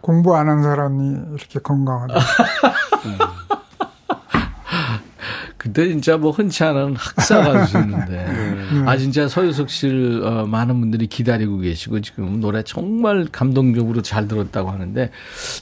[0.00, 2.14] 공부 안 한 사람이 이렇게 건강하다.
[5.56, 8.06] 그때 진짜 뭐 흔치 않은 학사 가수였는데.
[8.72, 8.82] 네.
[8.86, 14.70] 아, 진짜 서유석 씨를 어, 많은 분들이 기다리고 계시고 지금 노래 정말 감동적으로 잘 들었다고
[14.70, 15.10] 하는데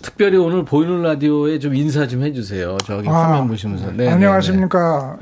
[0.02, 2.76] 특별히 오늘 보이는 라디오에 좀 인사 좀 해주세요.
[2.86, 3.90] 저기 아, 화면 보시면서.
[3.90, 5.16] 네, 안녕하십니까.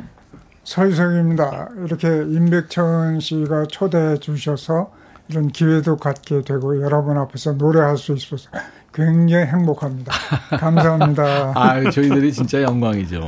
[0.67, 1.69] 서유석입니다.
[1.85, 4.91] 이렇게 임백천 씨가 초대해 주셔서
[5.29, 8.51] 이런 기회도 갖게 되고 여러분 앞에서 노래할 수 있어서
[8.93, 10.13] 굉장히 행복합니다.
[10.59, 11.53] 감사합니다.
[11.55, 13.21] 아, 저희들이 진짜 영광이죠.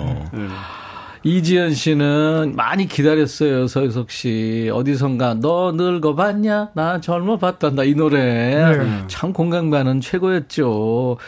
[1.23, 4.71] 이지연 씨는 많이 기다렸어요, 서유석 씨.
[4.73, 6.71] 어디선가, 너 늙어봤냐?
[6.75, 7.71] 나 젊어봤다.
[7.71, 8.77] 나이 노래.
[8.79, 9.05] 네.
[9.09, 11.19] 참 공감 가는 최고였죠.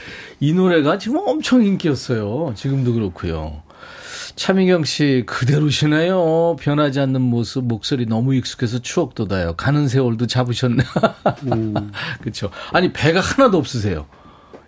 [0.41, 2.53] 이 노래가 지금 엄청 인기였어요.
[2.55, 3.63] 지금도 그렇고요.
[4.37, 6.57] 차미경 씨, 그대로시네요.
[6.61, 9.55] 변하지 않는 모습, 목소리 너무 익숙해서 추억 돋아요.
[9.57, 10.83] 가는 세월도 잡으셨네.
[12.21, 12.51] 그렇죠.
[12.73, 14.07] 아니, 배가 하나도 없으세요.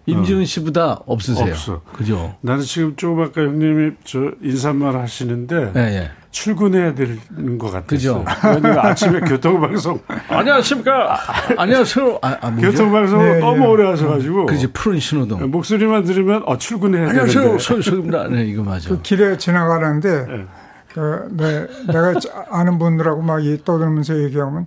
[0.06, 1.50] 임지훈 씨보다 없으세요.
[1.52, 1.80] 없어.
[1.92, 2.34] 그죠?
[2.40, 6.10] 나는 지금 조금 아까 형님이 저 인사말 하시는데 예, 예.
[6.32, 7.84] 출근해야 되는 것 같았어요.
[7.86, 8.24] 그죠.
[8.44, 11.18] 왜냐면 아침에 교통방송 안녕하십니까.
[11.56, 12.18] 안녕하세요.
[12.22, 12.70] 아, 아 뭐죠?
[12.70, 13.66] 교통방송을 네, 너무 네.
[13.66, 15.50] 오래 하셔가지고 그지 푸른 신호등.
[15.50, 17.58] 목소리만 들으면 어 출근해야 안녕하세요.
[17.58, 18.28] 소유석입니다.
[18.28, 18.88] 네, 이거 맞아.
[18.88, 20.46] 그 길에 지나가는데 네.
[20.94, 22.14] 그, 네, 내가
[22.50, 24.66] 아는 분들하고 막이 떠들면서 얘기하면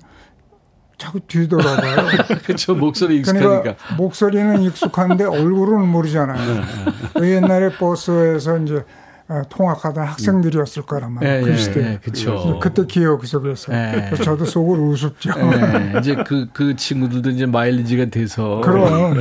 [0.97, 2.07] 자꾸 뒤돌아봐요.
[2.45, 2.75] 그렇죠.
[2.75, 3.95] 목소리 그러니까 익숙하니까.
[3.97, 6.63] 목소리는 익숙한데 얼굴은 모르잖아요.
[7.13, 9.04] 그 옛날에 버스에서 이제 어,
[9.49, 11.43] 통학하던 학생들이었을 거란 예, 말이에요.
[11.43, 11.79] 그 예, 시대.
[11.79, 12.59] 예, 그쵸.
[12.61, 14.11] 그때 기억 속에서 예.
[14.23, 15.31] 저도 속으로 우습죠.
[15.33, 18.61] 네, 이제 그, 그 친구들도 이제 마일리지가 돼서.
[18.63, 19.17] 그럼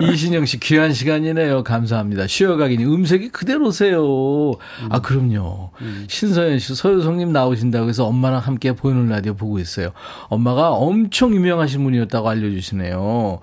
[0.00, 1.64] 이신영 씨 귀한 시간이네요.
[1.64, 2.28] 감사합니다.
[2.28, 4.04] 쉬어가기니 음색이 그대로세요.
[4.90, 5.70] 아 그럼요.
[6.06, 9.90] 신서연 씨 서유성님 나오신다고 해서 엄마랑 함께 보이는 라디오 보고 있어요.
[10.28, 13.40] 엄마가 엄청 유명하신 분이었다고 알려주시네요.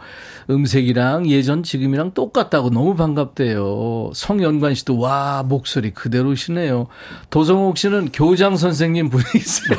[0.50, 4.12] 음색이랑 예전 지금이랑 똑같다고 너무 반갑대요.
[4.14, 6.88] 성연관 씨도 와 목소리 그대로시네요.
[7.30, 9.78] 도성옥 씨는 교장 선생님 분이세요.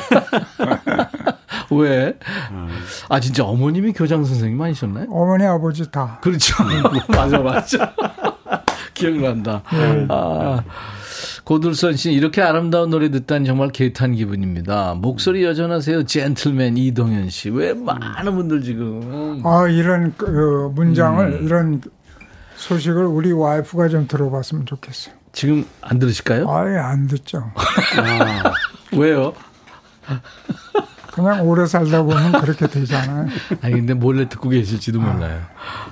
[1.71, 2.17] 왜?
[3.09, 5.07] 아, 진짜 어머님이 교장 선생님 아니셨나요?
[5.09, 6.19] 어머니 아버지 다.
[6.21, 6.55] 그렇죠.
[7.09, 7.93] 맞아, 맞아.
[8.93, 9.61] 기억난다.
[10.09, 10.63] 아,
[11.43, 14.95] 고들선 씨, 이렇게 아름다운 노래 듣다니 정말 개탄 기분입니다.
[14.95, 16.05] 목소리 여전하세요.
[16.05, 17.49] 젠틀맨 이동현 씨.
[17.49, 19.41] 왜 많은 분들 지금.
[19.43, 21.45] 아 이런 그 문장을 음.
[21.45, 21.81] 이런
[22.69, 25.13] 소식을 우리 와이프가 좀 들어봤으면 좋겠어요.
[25.33, 26.49] 지금 안 들으실까요?
[26.49, 27.51] 아예 안 듣죠.
[28.97, 29.33] 왜요?
[31.13, 33.27] 그냥 오래 살다 보면 그렇게 되잖아요.
[33.61, 35.41] 아니, 근데 몰래 듣고 계실지도 몰라요.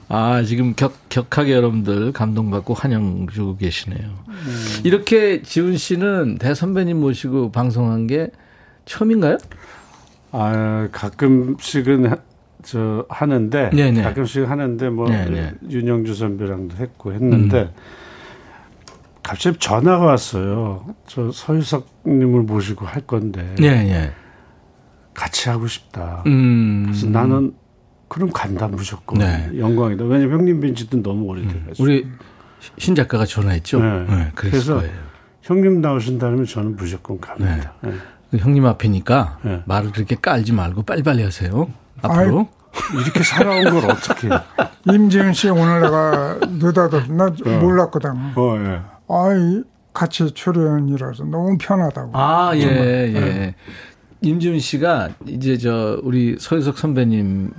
[0.09, 4.09] 아, 지금 격, 격하게 여러분들 감동받고 환영 주고 계시네요.
[4.83, 8.31] 이렇게 지훈 씨는 대선배님 모시고 방송한 게
[8.85, 9.37] 처음인가요?
[10.31, 12.17] 아, 가끔씩은 하,
[12.63, 14.01] 저 하는데 네네.
[14.01, 15.53] 가끔씩 하는데 뭐 네네.
[15.69, 17.71] 윤영주 선배랑도 했고 했는데 음.
[19.21, 20.85] 갑자기 전화가 왔어요.
[21.07, 24.13] 저 서유석님을 모시고 할 건데 예, 예.
[25.13, 26.23] 같이 하고 싶다.
[26.25, 26.83] 음.
[26.87, 27.53] 그래서 나는
[28.07, 29.49] 그럼 간다 무조건 네.
[29.57, 30.03] 영광이다.
[30.05, 32.07] 왜냐면 형님 뵌지도 너무 오래돼가지고 우리
[32.77, 33.79] 신 작가가 전화했죠?
[33.79, 34.05] 네.
[34.07, 34.91] 네, 그래서 거예요.
[35.41, 37.73] 형님 나오신다면 저는 무조건 갑니다.
[37.81, 37.91] 네.
[38.31, 39.63] 그 형님 앞이니까 네.
[39.65, 41.67] 말을 그렇게 깔지 말고 빨리빨리 하세요.
[42.03, 42.47] 앞으로.
[42.93, 44.29] 이렇게 살아온 걸 어떻게?
[44.91, 47.29] 임지은 씨 오늘 내가 느닷없이 나
[47.59, 48.11] 몰랐거든.
[48.35, 48.81] 어, 예.
[49.09, 52.11] 아이 같이 출연이라서 너무 편하다고.
[52.13, 53.13] 아, 예, 네.
[53.15, 53.55] 예.
[54.21, 57.51] 임지훈 씨가 이제 저 우리 서유석 선배님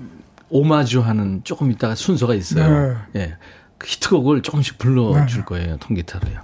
[0.48, 2.96] 오마주 하는 조금 있다가 순서가 있어요.
[3.16, 3.36] 예.
[3.78, 5.44] 그 히트곡을 조금씩 불러줄 네.
[5.44, 5.76] 거예요.
[5.78, 6.38] 통기타로요.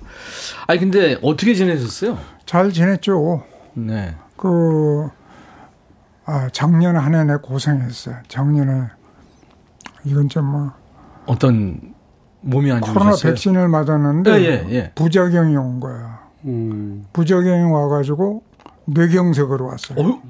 [0.66, 2.18] 아니, 근데 어떻게 지내셨어요?
[2.44, 3.44] 잘 지냈죠.
[3.74, 4.14] 네.
[4.36, 5.09] 그,
[6.30, 8.14] 아, 작년 한 해내 고생했어요.
[8.28, 8.84] 작년에,
[10.04, 10.70] 이건 좀 뭐,
[11.26, 11.92] 어떤
[12.42, 13.32] 몸이 안 코로나 좋으셨어요?
[13.32, 14.92] 백신을 맞았는데, 예, 예, 예.
[14.94, 16.20] 부작용이 온 거야.
[16.44, 18.44] 음, 부작용이 와가지고,
[18.86, 19.98] 뇌경색으로 왔어요.
[19.98, 20.22] 어?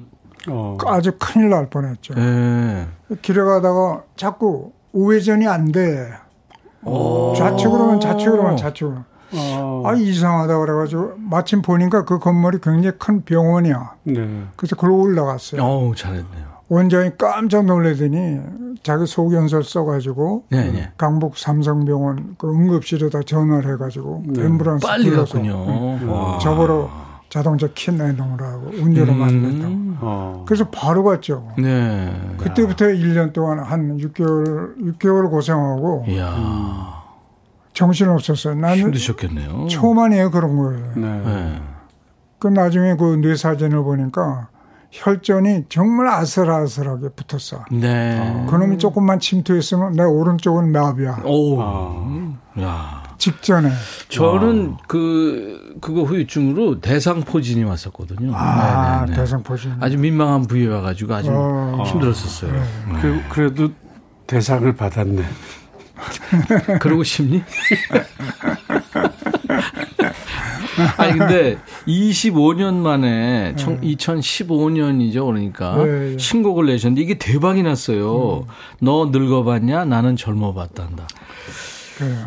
[0.49, 0.77] 어.
[0.87, 2.15] 아주 큰일 날 뻔했죠.
[2.17, 2.87] 예.
[3.21, 6.09] 길에 가다가 자꾸 우회전이 안 돼.
[7.37, 9.03] 좌측으로만 좌측으로만 좌측으로.
[9.33, 9.83] 어.
[9.85, 13.95] 아 이상하다 그래가지고 마침 보니까 그 건물이 굉장히 큰 병원이야.
[14.03, 14.43] 네.
[14.55, 15.61] 그래서 글로 올라갔어요.
[15.61, 16.51] 어우, 잘했네요.
[16.69, 18.39] 원장이 깜짝 놀라더니
[18.81, 20.91] 자기 소견서 써가지고 네, 네.
[20.97, 25.99] 강북 삼성병원 그 응급실에다 전화를 해가지고 앰뷸런스 빨리 갔군요.
[26.09, 26.39] 와.
[26.39, 26.89] 저보러
[27.27, 29.73] 자동차 키 내놓으라고 운전을 맡는다고.
[29.73, 29.97] 음.
[30.01, 30.43] 어.
[30.47, 31.47] 그래서 바로 갔죠.
[31.57, 32.13] 네.
[32.37, 37.00] 그때부터 1년 동안 한 6개월, 6개월 고생하고 이야.
[37.73, 38.55] 정신 없었어요.
[38.55, 39.67] 나는 힘드셨겠네요.
[39.69, 40.91] 처음 아니에요, 그런 거예요.
[40.95, 41.21] 네.
[41.25, 41.61] 네.
[42.39, 44.49] 그 나중에 그 뇌 사진을 보니까
[44.91, 47.63] 혈전이 정말 아슬아슬하게 붙었어.
[47.71, 48.45] 네.
[48.49, 51.21] 그놈이 조금만 침투했으면 내 오른쪽은 마비야.
[51.23, 51.61] 오.
[51.61, 52.33] 아.
[52.59, 53.03] 야.
[53.17, 53.69] 직전에.
[54.09, 58.33] 저는 그 그거 후유증으로 대상포진이 왔었거든요.
[58.35, 59.15] 아, 네네네.
[59.15, 59.75] 대상포진.
[59.79, 61.83] 아주 민망한 부위에 와가지고 아주 어.
[61.85, 62.51] 힘들었었어요.
[63.01, 63.69] 그, 그래도
[64.27, 65.23] 대상을 받았네.
[66.79, 67.43] 그러고 싶니?
[70.97, 76.17] 아니 근데 25년 만에 2015년이죠 그러니까 네, 네.
[76.17, 78.47] 신곡을 내셨는데 이게 대박이 났어요.
[78.79, 79.85] 너 늙어봤냐?
[79.85, 81.07] 나는 젊어봤단다.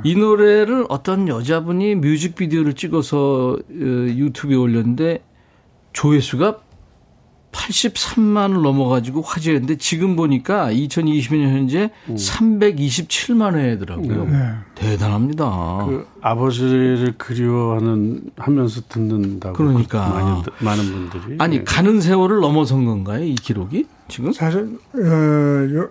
[0.04, 5.24] 이 노래를 어떤 여자분이 뮤직비디오를 찍어서 어, 유튜브에 올렸는데
[5.92, 6.58] 조회수가
[7.54, 14.24] 83만을 넘어가지고 화제였는데 지금 보니까 2020년 현재 327만 회더라고요.
[14.26, 14.38] 네.
[14.74, 15.84] 대단합니다.
[15.86, 20.08] 그 아버지를 그리워하는 하면서 듣는다고 그러니까.
[20.08, 21.64] 많이 많은 분들이 아니 네.
[21.64, 23.22] 가는 세월을 넘어선 건가요?
[23.24, 24.32] 이 기록이 지금?
[24.32, 25.90] 사실, 어, 요-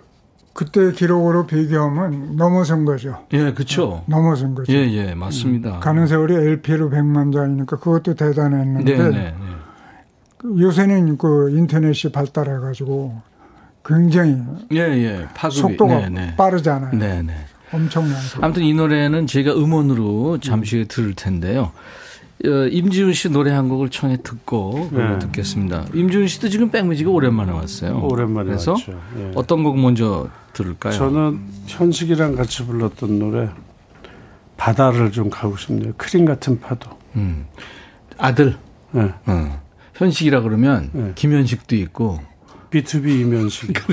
[0.52, 3.24] 그때 기록으로 비교하면 넘어선 거죠.
[3.32, 4.04] 예, 그렇죠.
[4.06, 4.72] 넘어선 거죠.
[4.72, 5.80] 예, 예, 맞습니다.
[5.80, 9.34] 가는 세월이 LP로 100만 장이니까 그것도 대단했는데 네, 네, 네.
[10.44, 13.20] 요새는 그 인터넷이 발달해 가지고
[13.84, 14.36] 굉장히
[14.72, 15.28] 예, 예.
[15.34, 16.36] 파급이 속도가 네, 네.
[16.36, 16.98] 빠르잖아요.
[16.98, 17.34] 네, 네.
[17.72, 18.44] 엄청난 속도.
[18.44, 21.72] 아무튼 이 노래는 제가 음원으로 잠시 후에 들을 텐데요.
[22.44, 25.18] 어, 임지훈 씨 노래 한 곡을 청해 듣고 네.
[25.18, 25.86] 듣겠습니다.
[25.94, 28.00] 임지훈 씨도 지금 백뮤직에 오랜만에 왔어요.
[28.02, 29.00] 오랜만에 그래서 왔죠.
[29.18, 29.32] 예.
[29.34, 30.92] 어떤 곡 먼저 들을까요?
[30.92, 33.48] 저는 현식이랑 같이 불렀던 노래
[34.56, 35.92] 바다를 좀 가고 싶네요.
[35.96, 36.90] 크림 같은 파도.
[37.16, 37.46] 음.
[38.18, 38.56] 아들
[38.92, 39.10] 네.
[39.26, 39.63] 어.
[39.94, 41.12] 현식이라 그러면 네.
[41.14, 42.20] 김현식도 있고
[42.70, 43.72] B2B 이면식.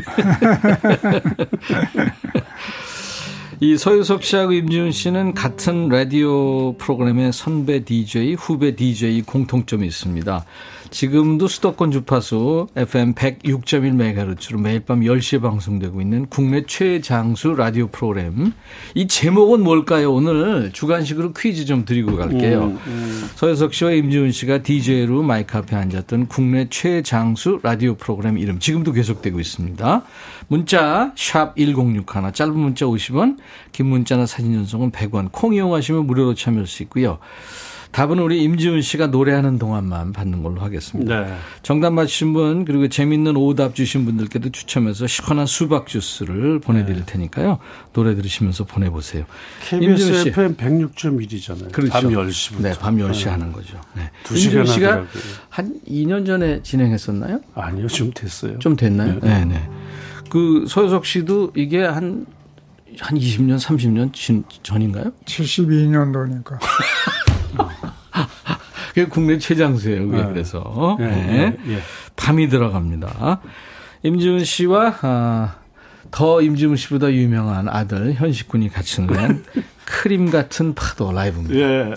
[3.60, 10.46] 이 서유석 씨하고 임지훈 씨는 같은 라디오 프로그램의 선배 DJ, 후배 DJ 공통점이 있습니다.
[10.92, 18.52] 지금도 수도권 주파수 FM 106.1MHz로 매일 밤 10시에 방송되고 있는 국내 최장수 라디오 프로그램.
[18.94, 20.14] 이 제목은 뭘까요?
[20.14, 22.64] 오늘 주간식으로 퀴즈 좀 드리고 갈게요.
[22.66, 23.30] 음, 음.
[23.36, 29.40] 서효석 씨와 임지훈 씨가 DJ로 마이크 앞에 앉았던 국내 최장수 라디오 프로그램 이름 지금도 계속되고
[29.40, 30.04] 있습니다.
[30.50, 33.38] 문자 샵 1061, 짧은 문자 50원,
[33.72, 37.20] 긴 문자나 사진 전송은 100원, 콩 이용하시면 무료로 참여할 수 있고요.
[37.92, 41.26] 답은 우리 임지훈 씨가 노래하는 동안만 받는 걸로 하겠습니다.
[41.26, 41.36] 네.
[41.62, 47.60] 정답 맞히신 분 그리고 재밌는 오답 주신 분들께도 추첨해서 시원한 수박 주스를 보내드릴 테니까요.
[47.92, 49.26] 노래 들으시면서 보내보세요.
[49.74, 50.30] 임지훈 KBS 씨.
[50.30, 51.72] FM 106.1이잖아요.
[51.74, 51.92] 그렇죠.
[51.92, 52.62] 밤 10시부터.
[52.62, 53.80] 네, 밤 10시 하는 거죠.
[53.96, 54.10] 네.
[54.24, 55.24] 두 시간 임지훈 씨가 하더라고요.
[55.50, 57.42] 한 2년 전에 진행했었나요?
[57.56, 58.58] 아니요, 좀 됐어요.
[58.60, 59.20] 좀 됐나요?
[59.20, 59.70] 네, 네.
[60.30, 62.26] 그 서효석 씨도 이게 한,
[63.00, 65.12] 한 20년, 30년 진- 전인가요?
[65.26, 66.58] 72년도니까.
[68.94, 70.08] 그게 국내 최장수예요.
[70.08, 70.28] 그게 네.
[70.28, 70.98] 그래서.
[71.00, 71.58] 예, 네.
[71.68, 71.80] 예, 예.
[72.16, 73.42] 밤이 들어갑니다.
[74.04, 75.56] 임지훈 씨와 아,
[76.12, 79.44] 더 임지훈 씨보다 유명한 아들 현식 군이 같이 노래한
[79.86, 81.56] 크림 같은 파도 라이브입니다.
[81.56, 81.94] 예.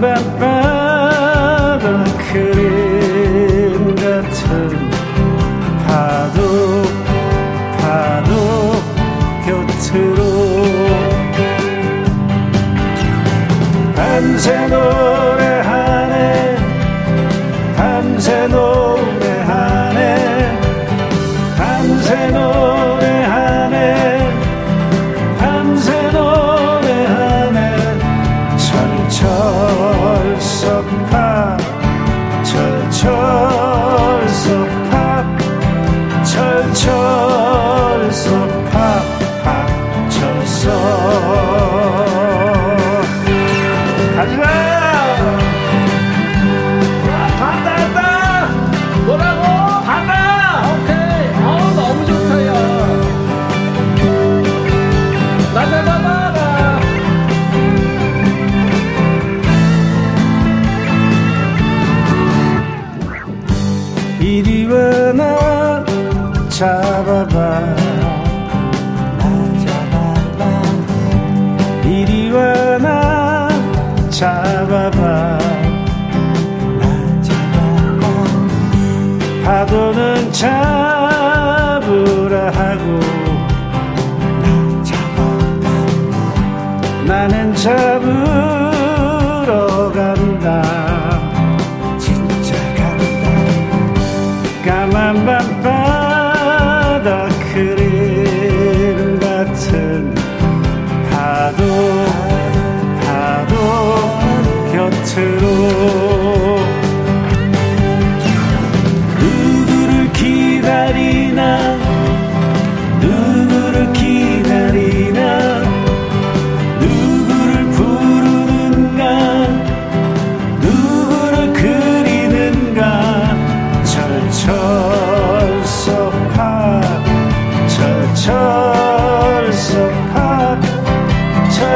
[0.00, 1.04] 밤바다
[2.32, 4.90] 그림 같은
[5.86, 6.82] 파도
[7.78, 8.32] 파도
[9.44, 10.18] 곁으로.
[13.94, 15.11] 밤새 노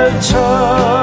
[0.07, 0.96] 펼쳐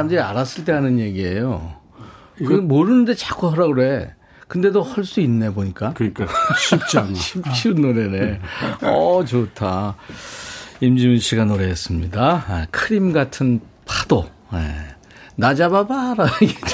[0.00, 1.74] 사람들이 알았을 때 하는 얘기예요.
[2.38, 4.14] 그 모르는데 자꾸 하라 그래.
[4.48, 5.92] 근데도 할 수 있네 보니까.
[5.94, 6.26] 그러니까
[6.58, 7.12] 쉽지 않아.
[7.14, 8.40] 쉽, 쉬운 노래네.
[8.82, 9.96] 어 좋다.
[10.80, 12.44] 임지훈 씨가 노래했습니다.
[12.48, 14.28] 아, 크림 같은 파도.
[14.52, 14.74] 네.
[15.36, 16.26] 나 잡아봐라.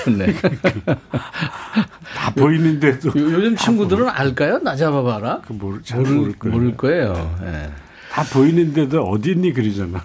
[0.04, 0.34] 좋네.
[2.16, 4.58] 다 보이는데도 요, 요즘 친구들은 알까요?
[4.58, 5.42] 나 잡아봐라?
[5.42, 6.52] 그잘 모를, 모를 거예요.
[6.52, 7.36] 모를 거예요.
[7.44, 7.70] 예.
[8.16, 10.02] 다 보이는데도 어디 있니 그러잖아.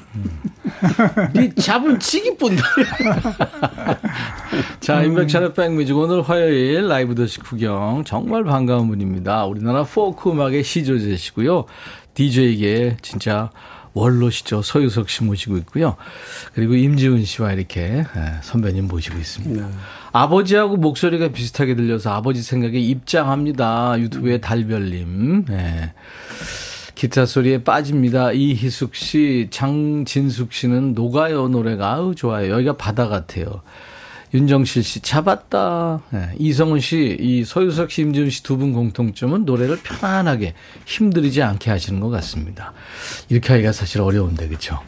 [1.33, 2.61] 네 잡은 치기 뿐다.
[4.81, 9.45] 자, 인백천의 백뮤직 오늘 화요일 라이브 더시 구경 정말 반가운 분입니다.
[9.45, 11.63] 우리나라 포크 음악의 시조제시고요.
[12.13, 13.49] DJ계 진짜
[13.93, 14.61] 원로시죠.
[14.61, 15.95] 서유석 씨 모시고 있고요.
[16.53, 18.05] 그리고 임지훈 씨와 이렇게 예,
[18.41, 19.69] 선배님 모시고 있습니다.
[20.11, 23.97] 아버지하고 목소리가 비슷하게 들려서 아버지 생각에 입장합니다.
[23.99, 25.45] 유튜브에 달별님.
[25.49, 25.93] 예.
[27.01, 28.31] 기타 소리에 빠집니다.
[28.31, 32.51] 이희숙 씨, 장진숙 씨는 녹아요 노래가 아우 좋아요.
[32.53, 33.63] 여기가 바다 같아요.
[34.35, 36.03] 윤정실 씨 잡았다.
[36.11, 40.53] 네, 이성훈 씨, 이 서유석 씨, 임지훈 씨 두 분 공통점은 노래를 편안하게
[40.85, 42.71] 힘들이지 않게 하시는 것 같습니다.
[43.29, 44.79] 이렇게 하기가 사실 어려운데 그렇죠.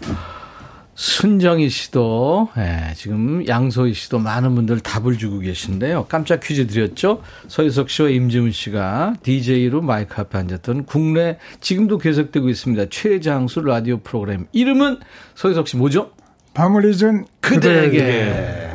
[0.95, 6.05] 순정희 씨도 예, 지금 양소희 씨도 많은 분들 답을 주고 계신데요.
[6.07, 7.21] 깜짝 퀴즈 드렸죠.
[7.47, 12.85] 서유석 씨와 임지훈 씨가 DJ로 마이크 앞에 앉았던 국내 지금도 계속되고 있습니다.
[12.89, 14.99] 최장수 라디오 프로그램 이름은
[15.35, 16.11] 서유석 씨 뭐죠?
[16.53, 18.69] 밤을 잊은 그대에게.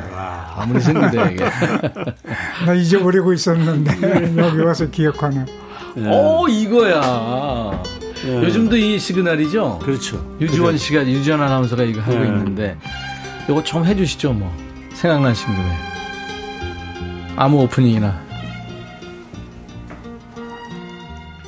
[0.55, 1.45] 아무리 생각되게.
[2.65, 5.45] 나 잊어버리고 있었는데 여기 와서 기억하네.
[6.11, 7.81] 오 이거야.
[8.25, 8.43] 예.
[8.43, 9.79] 요즘도 이 시그널이죠.
[9.81, 10.37] 그렇죠.
[10.41, 12.27] 유지원 씨가 유지원 아나운서가 이거 하고 네.
[12.27, 12.77] 있는데
[13.49, 14.53] 이거 좀 해주시죠 뭐
[14.93, 15.77] 생각나신 김에
[17.35, 18.19] 아무 오프닝이나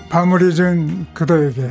[0.10, 1.70] 밤을 잊은 그대에게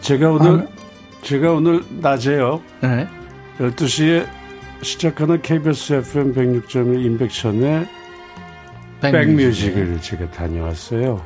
[0.00, 0.66] 제가 오늘 아,
[1.22, 2.60] 제가 오늘 낮에요.
[2.82, 3.08] 네.
[3.58, 4.28] 12시에
[4.84, 7.88] 시작하는 KBS FM 106.1 인백션의
[9.00, 11.24] 백뮤직을 제가 다녀왔어요.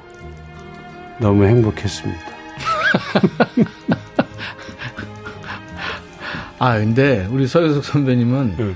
[1.18, 2.20] 너무 행복했습니다.
[6.60, 8.74] 아 근데 우리 서유석 선배님은 네.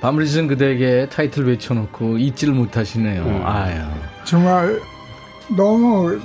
[0.00, 3.22] 밤을 잊은 그대에게 타이틀 외쳐놓고 잊지를 못하시네요.
[3.22, 3.42] 음.
[3.44, 3.82] 아유
[4.24, 4.80] 정말
[5.56, 6.18] 너무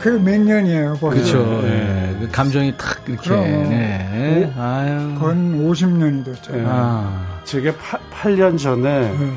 [0.00, 0.96] 그 몇 년이에요.
[1.00, 1.08] 벌써.
[1.16, 1.62] 그렇죠.
[1.62, 2.12] 네.
[2.12, 2.18] 예.
[2.20, 3.44] 그 감정이 탁 이렇게 그럼.
[3.44, 4.52] 네.
[4.56, 6.52] 아유 건 50년이 됐죠.
[6.52, 6.64] 네.
[6.66, 7.72] 아 제가
[8.10, 9.32] 8, 년 전에 네.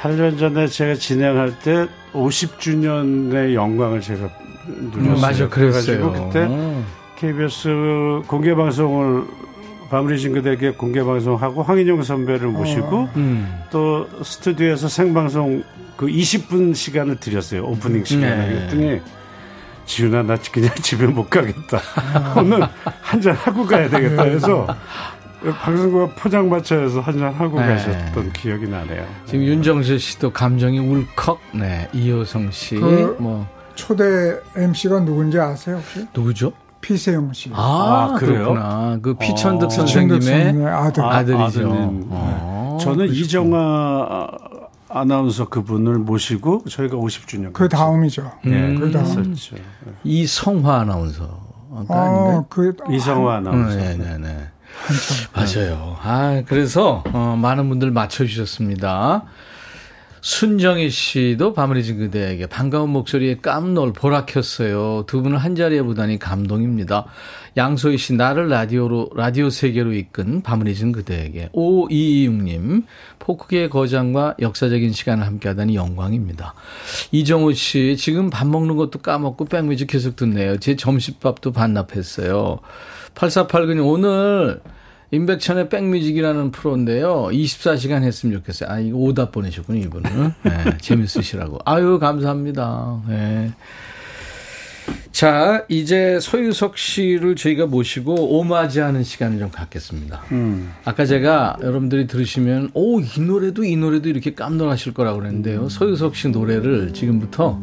[0.00, 4.28] 8년 전에 제가 진행할 때 50주년의 영광을 제가
[4.66, 5.14] 누렸어요.
[5.14, 5.48] 음, 맞아 그랬어요.
[5.48, 6.84] 그래가지고 그때 어.
[7.16, 9.24] KBS 공개 방송을
[9.90, 13.60] 밤리진 그대에게 공개 방송하고 황인영 선배를 모시고 음.
[13.70, 15.64] 또 스튜디오에서 생방송
[15.96, 17.64] 그 20분 시간을 드렸어요.
[17.64, 18.38] 오프닝 시간을.
[18.38, 18.48] 네.
[18.48, 19.00] 그랬더니
[19.90, 21.80] 지훈아 나 그냥 집에 못 가겠다.
[22.38, 22.62] 오늘
[23.02, 24.64] 한잔 하고 가야 되겠다 해서
[25.60, 27.66] 방송국 포장마차에서 한잔 하고 네.
[27.66, 29.04] 가셨던 기억이 나네요.
[29.26, 31.40] 지금 윤정실 씨도 감정이 울컥.
[31.54, 32.76] 네 이효성 씨.
[32.76, 36.06] 그- 뭐 초대 MC가 누군지 아세요 혹시?
[36.14, 36.52] 누구죠?
[36.82, 37.50] 피세영 씨.
[37.52, 38.38] 아, 아, 그래요?
[38.52, 38.98] 그렇구나.
[39.02, 39.70] 그 피천득 어.
[39.70, 41.02] 선생님의 선생님의 아들.
[41.04, 41.42] 아, 아들이죠.
[41.42, 42.06] 아드님.
[42.10, 43.24] 어, 저는 그러시구나.
[43.24, 44.26] 이정아
[44.92, 48.30] 아나운서 그분을 모시고 저희가 50주년 그 다음이죠.
[48.44, 48.80] 네, 음.
[48.80, 49.04] 그 다음.
[49.04, 49.56] 했었죠.
[50.04, 51.48] 이성화 아나운서.
[51.72, 53.76] 어, 그 이성화 음, 아나운서.
[53.76, 54.48] 네 네 네.
[54.86, 55.66] 한참.
[55.68, 55.96] 맞아요.
[56.02, 59.24] 아, 그래서, 어, 많은 분들 맞춰주셨습니다.
[60.20, 65.04] 순정희 씨도 밤을 잊은 그대에게 반가운 목소리에 깜놀 보라켰어요.
[65.06, 67.06] 두 분을 한 자리에 보다니 감동입니다.
[67.56, 71.48] 양소희 씨, 나를 라디오로, 라디오 세계로 이끈 밤을 잊은 그대에게.
[71.52, 72.84] 5226님,
[73.18, 76.54] 포크계의 거장과 역사적인 시간을 함께 하다니 영광입니다.
[77.12, 80.58] 이정우 씨, 지금 밥 먹는 것도 까먹고 백뮤직 계속 듣네요.
[80.58, 82.60] 제 점심밥도 반납했어요.
[83.14, 84.60] 8489님, 오늘
[85.12, 87.28] 임백천의 백뮤직이라는 프로인데요.
[87.32, 88.70] 24시간 했으면 좋겠어요.
[88.70, 90.32] 아, 이거 오답 보내셨군요, 이분은.
[90.42, 91.58] 네, 재밌으시라고.
[91.64, 93.02] 아유, 감사합니다.
[93.08, 93.50] 네.
[95.12, 100.22] 자, 이제 소유석 씨를 저희가 모시고 오마지하는 시간을 좀 갖겠습니다.
[100.32, 100.72] 음.
[100.84, 105.68] 아까 제가 여러분들이 들으시면 오, 이 노래도 이 노래도 이렇게 깜놀하실 거라고 그랬는데요.
[105.68, 107.60] 소유석 씨 노래를 지금부터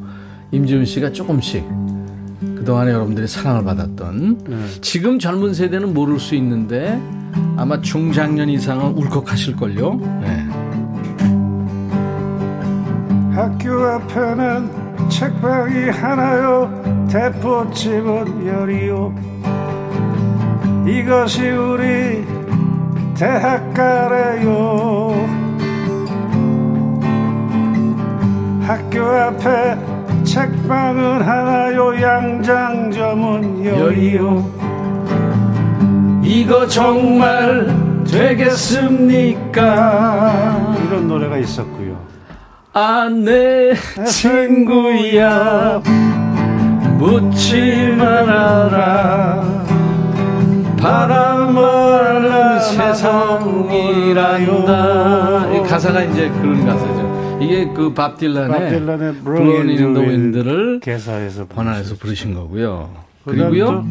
[0.51, 1.63] 임지훈 씨가 조금씩
[2.57, 4.57] 그동안에 여러분들이 사랑을 받았던 네.
[4.81, 6.99] 지금 젊은 세대는 모를 수 있는데
[7.55, 9.95] 아마 중장년 이상은 울컥하실걸요.
[10.21, 10.47] 네.
[13.33, 19.13] 학교 앞에는 책방이 하나요 대포집은 열이요
[20.87, 22.25] 이것이 우리
[23.15, 24.47] 대학가래요
[28.63, 34.51] 학교 앞에 책방은 하나요 양장점은 열이요.
[36.23, 37.67] 이거 정말
[38.09, 39.63] 되겠습니까?
[40.85, 41.97] 이런 노래가 있었고요.
[42.73, 43.73] 아내
[44.05, 45.81] 친구야.
[46.97, 49.43] 묻지 말아라
[50.81, 54.33] 바람을 세상이란다
[55.53, 57.06] 이 가사가 이제 그런 가사죠
[57.39, 62.89] 이게 그 밥 딜란의 밥 in the Blowing in the wind를 개사해서 번안해서 부르신 거고요.
[63.25, 63.85] 그리고요?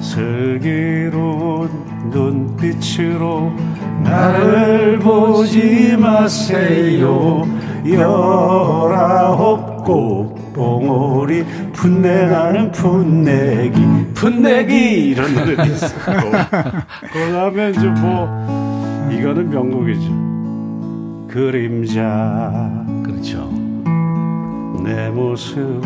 [0.00, 1.68] 슬기로운
[2.10, 3.52] 눈빛으로
[4.02, 7.42] 나를 보지 마세요.
[7.86, 11.44] 열아홉 꽃 봉오리
[11.74, 13.78] 풋내나는 풋내기.
[14.14, 15.08] 풋내기!
[15.10, 16.30] 이런 노래도 있었고
[17.12, 20.35] 그 다음에 이제 뭐 이거는 명곡이죠
[21.36, 22.82] 그림자.
[23.04, 23.50] 그렇죠.
[24.82, 25.82] 내 모습은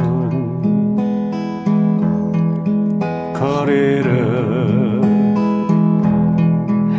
[3.34, 5.02] 거리를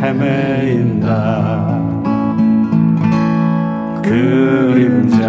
[0.02, 1.80] 헤매인다.
[4.02, 5.22] 그림자.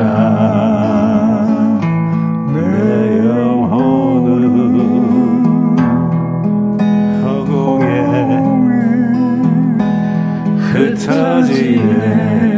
[2.53, 4.75] 내 영혼은
[7.23, 7.87] 허공에
[10.73, 12.52] 흩어지네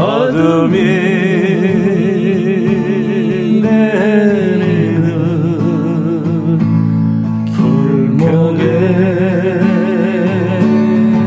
[0.00, 0.76] 어둠이
[3.60, 5.02] 내리는
[7.54, 8.62] 불목에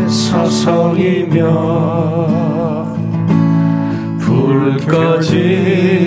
[0.08, 1.44] 서성이며
[4.20, 6.03] 불 꺼진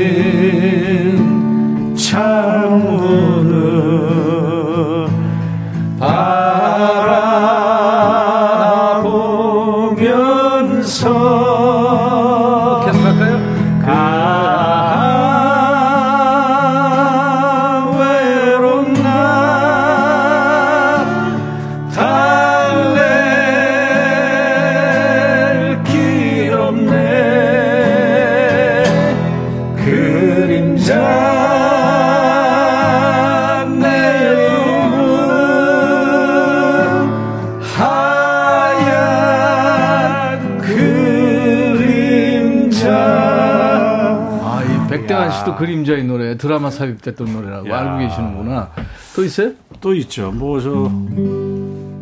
[45.56, 47.78] 그림자의 노래 드라마 삽입됐던 노래라고 야.
[47.78, 48.70] 알고 계시는구나.
[49.14, 49.52] 또 있어요?
[49.80, 50.30] 또 있죠.
[50.32, 50.90] 뭐 저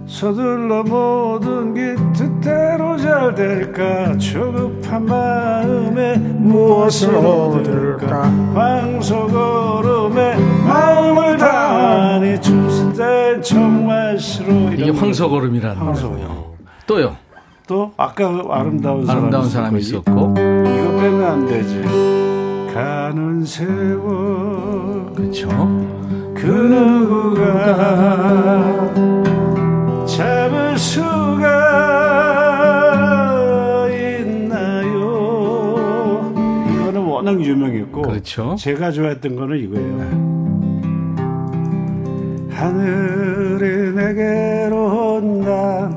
[0.06, 4.16] 서둘러 모든 게 뜻대로 잘 될까?
[4.18, 8.22] 조급한 마음에 무엇을 얻을까?
[8.54, 10.36] 황소걸음에
[10.66, 14.52] 마음을 다하니 춤땐 정말 싫어.
[14.74, 16.22] 이게 황소걸음이라는 황소걸음.
[16.26, 16.54] 거고요
[16.86, 17.16] 또요?
[17.66, 17.92] 또?
[17.96, 20.30] 아까 아름다운 사람 아름다운 사람이 있었고, 있었고.
[20.32, 21.82] 이거 빼면 안 되지
[22.74, 25.48] 가는 세월 그렇죠
[26.34, 27.54] 그 누구가
[30.04, 31.46] 잡을 수가
[34.18, 34.90] 있나요?
[36.68, 40.34] 이거는 워낙 유명했고 그렇죠 제가 좋아했던 거는 이거예요.
[42.50, 45.94] 하늘이 내게로 온다.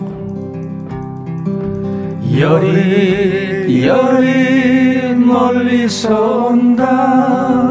[2.39, 4.86] 여린 여린
[5.27, 7.67] 멀리서 온다.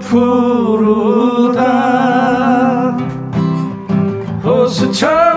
[0.00, 1.66] 푸르다.
[4.44, 5.35] 호수처럼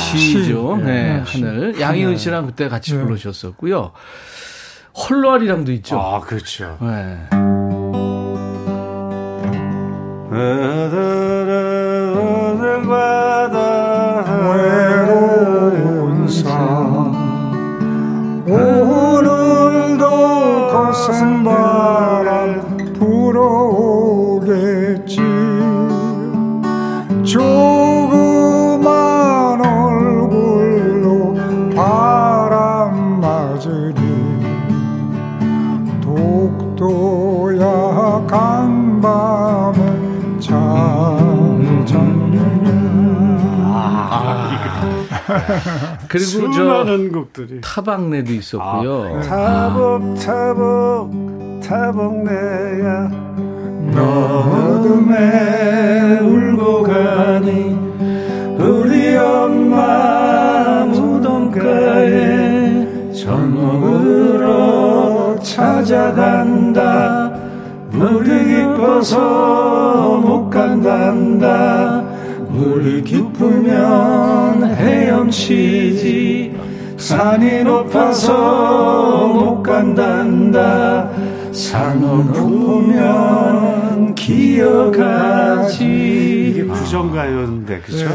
[0.00, 0.78] 시죠.
[0.78, 0.84] 시.
[0.84, 1.42] 네, 시.
[1.44, 1.80] 하늘.
[1.80, 3.02] 양희은 씨랑 그때 같이 네.
[3.02, 3.92] 부르셨었고요.
[4.94, 5.98] 홀로아리랑도 있죠.
[5.98, 6.76] 아 그렇죠.
[6.80, 7.18] 네.
[10.30, 10.90] 외로
[46.08, 47.60] 그리고 수많은 곡들이.
[47.60, 49.16] 타박내도 있었고요.
[49.16, 53.08] 아, 타복 타복 타복내야
[53.94, 54.02] 너
[54.40, 57.78] 어둠에 울고 가니
[58.58, 62.88] 우리 엄마 무덤가에
[64.10, 67.30] 전목으로 찾아간다.
[67.90, 72.02] 물이 깊어서 못 간단다.
[72.48, 74.29] 물이 깊으면
[75.30, 76.58] 헤엄치지
[76.96, 81.08] 산이 높아서 못 간단다
[81.52, 85.84] 산 높으면 기어가지
[86.50, 88.08] 이게 부정가요인데 그죠?
[88.08, 88.14] 네.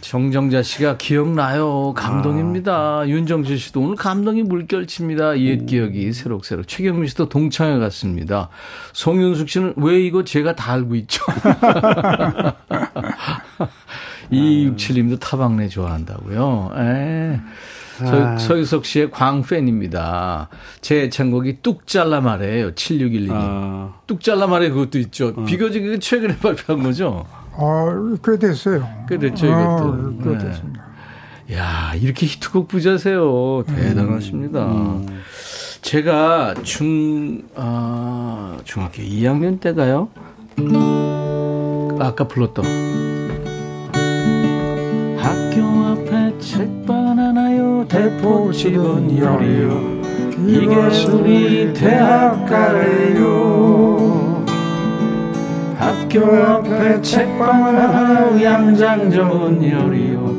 [0.00, 1.92] 정정자 씨가 기억나요.
[1.94, 3.00] 감동입니다.
[3.00, 3.08] 아.
[3.08, 5.40] 윤정수 씨도 오늘 감동이 물결칩니다.
[5.40, 6.68] 옛 기억이 새록새록.
[6.68, 8.48] 최경민 씨도 동창회 갔습니다.
[8.92, 11.24] 송윤숙 씨는 왜 이거 제가 다 알고 있죠?
[14.32, 16.70] 2267님도 타박내 좋아한다고요.
[16.76, 17.40] 에.
[18.00, 18.36] 아.
[18.38, 20.48] 서유석 씨의 광팬입니다.
[20.80, 22.72] 제 애창곡이 뚝 잘라 말해요.
[22.72, 23.30] 7612님.
[23.32, 23.94] 아.
[24.06, 25.32] 뚝 잘라 말해 그것도 있죠.
[25.36, 25.44] 어.
[25.44, 27.26] 비교적 최근에 발표한 거죠?
[27.56, 28.88] 아, 꽤 됐어요.
[29.08, 29.58] 꽤 됐죠, 이것도.
[29.60, 30.38] 아, 꽤 네.
[30.38, 30.84] 됐습니다.
[31.52, 33.64] 야, 이렇게 히트곡 부자세요.
[33.66, 34.64] 대단하십니다.
[34.66, 35.22] 음.
[35.82, 40.08] 제가 중, 아, 중학교 2학년 때가요?
[42.00, 43.23] 아까 불렀던.
[45.24, 49.94] 학교 앞에 책방 하나요, 대포집은 열이요.
[50.46, 50.76] 이게
[51.10, 53.24] 우리 대학가래요.
[55.78, 60.34] 학교 앞에 책방을 하나 양장점은 열이요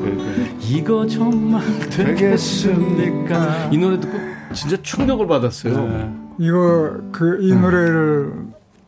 [0.62, 4.18] 이거 정말 되겠습니까 이 노래 듣고
[4.54, 6.10] 진짜 충격을 받았어요 네.
[6.40, 8.34] 이거 그 이 노래를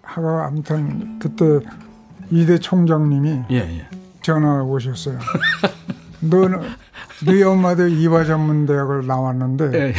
[0.01, 1.59] 하고 아무튼 그때
[2.31, 3.87] 이대 총장님이 예, 예.
[4.21, 5.19] 전화 오셨어요
[6.19, 6.61] 너는
[7.25, 9.93] 너희 엄마도 이화 전문 대학을 나왔는데 예, 예.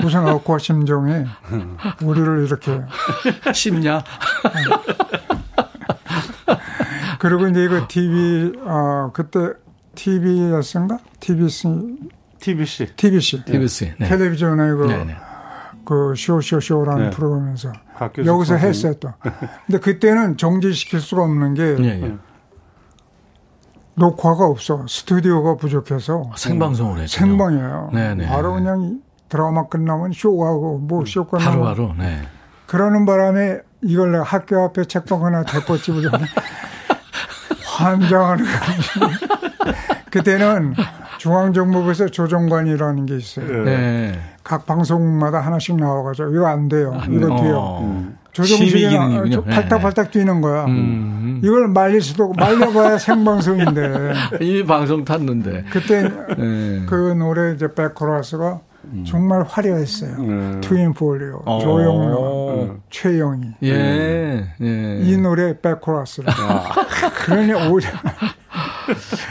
[0.00, 1.24] 무슨 억과 심정에
[2.02, 2.80] 우리를 이렇게
[3.52, 4.02] 심냐?
[7.18, 9.52] 그리고 이제 이거 TV 어 그때
[9.94, 10.98] TBS인가?
[11.20, 11.68] TBC
[12.40, 14.08] TBC TBC TBC 네.
[14.08, 15.16] 텔레비전에 그, 네, 네.
[15.84, 17.10] 그 쇼쇼쇼라는 네.
[17.10, 17.72] 프로그램에서
[18.24, 19.12] 여기서 했어요 또.
[19.66, 22.16] 근데 그때는 정지시킬 수가 없는 게 네, 네.
[23.98, 27.18] 녹화가 없어 스튜디오가 부족해서 생방송을 했죠.
[27.18, 27.90] 생방이에요.
[27.92, 28.26] 네네.
[28.28, 31.92] 바로 그냥 드라마 끝나면 쇼하고 뭐 쇼 끝나면 하루하루.
[31.98, 32.22] 네.
[32.66, 36.10] 그러는 바람에 이걸 내가 학교 앞에 책방 하나 대포집을
[37.64, 39.16] 환장하는 거지.
[40.10, 40.74] 그때는
[41.18, 43.64] 중앙정보부에서 조정관이라는 게 있어요.
[43.64, 44.18] 네.
[44.42, 46.94] 각 방송마다 하나씩 나와가지고 이거 안 돼요.
[46.98, 47.40] 아, 이거 어.
[47.40, 47.78] 돼요.
[47.82, 48.17] 음.
[48.42, 48.88] 조정식이
[49.50, 50.18] 팔딱팔딱 네.
[50.20, 50.64] 뛰는 거야.
[50.66, 51.40] 음.
[51.42, 54.12] 이걸 말릴 수도 말려봐야 생방송인데.
[54.40, 55.64] 이미 방송 탔는데.
[55.70, 56.84] 그때 네.
[56.86, 59.04] 그 노래 이제 백코러스가 음.
[59.06, 60.14] 정말 화려했어요.
[60.18, 60.60] 음.
[60.62, 61.58] 트윈 폴리오, 어.
[61.60, 62.82] 조영로, 음.
[62.90, 63.48] 최영희.
[63.64, 64.48] 예.
[64.60, 65.00] 예.
[65.02, 66.30] 이 노래 백코러스를.
[66.30, 66.68] 아.
[67.24, 67.90] 그러니 오히려.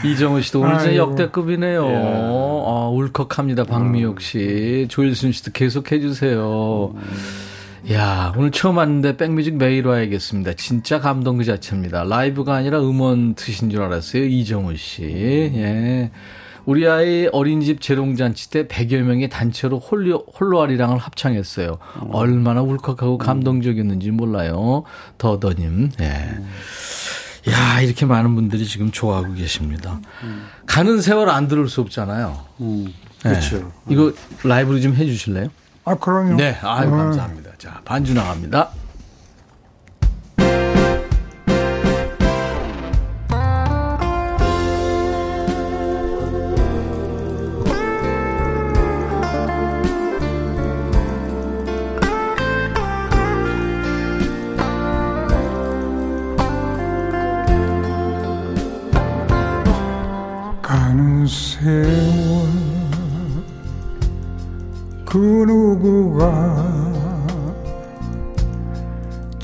[0.04, 1.86] 이정우 씨도 오늘 진짜 역대급이네요.
[1.86, 1.94] 예.
[1.96, 3.64] 아, 울컥합니다.
[3.64, 4.86] 박미옥 씨.
[4.88, 6.92] 조일순 씨도 계속 해 주세요.
[6.94, 7.47] 음.
[7.92, 10.54] 야 오늘 처음 왔는데 백뮤직 매일 와야겠습니다.
[10.54, 12.04] 진짜 감동 그 자체입니다.
[12.04, 14.24] 라이브가 아니라 음원 트신 줄 알았어요.
[14.24, 15.04] 이정우 씨.
[15.04, 16.10] 예.
[16.66, 21.78] 우리 아이 어린이집 재롱잔치 때 100여 명이 단체로 홀로, 홀로아리랑을 합창했어요.
[22.02, 22.08] 음.
[22.12, 24.82] 얼마나 울컥하고 감동적이었는지 몰라요.
[25.16, 25.92] 더더님.
[26.00, 26.04] 예.
[26.04, 26.48] 음.
[27.48, 29.98] 야, 이렇게 많은 분들이 지금 좋아하고 계십니다.
[30.24, 30.46] 음.
[30.66, 32.38] 가는 세월 안 들을 수 없잖아요.
[32.60, 32.92] 음.
[33.22, 33.56] 그렇죠.
[33.56, 33.64] 네.
[33.94, 34.12] 이거
[34.44, 35.48] 라이브로 좀 해주실래요?
[35.86, 36.34] 아, 그럼요.
[36.36, 36.96] 네, 아유, 네.
[36.96, 37.47] 감사합니다.
[37.58, 38.70] 자, 반주 나갑니다.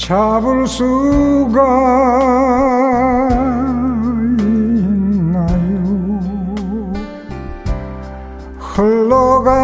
[0.04, 1.62] 잡을 수가
[4.38, 5.72] 있나요?
[8.58, 9.62] 흘러가는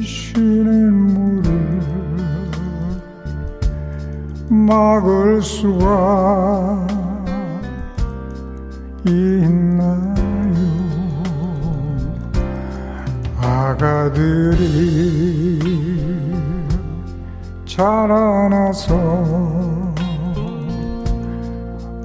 [0.00, 1.52] 시냇물을
[4.48, 6.86] 막을 수가
[9.04, 10.14] 있나요?
[13.42, 14.88] 아가들이
[17.78, 18.92] 살아나서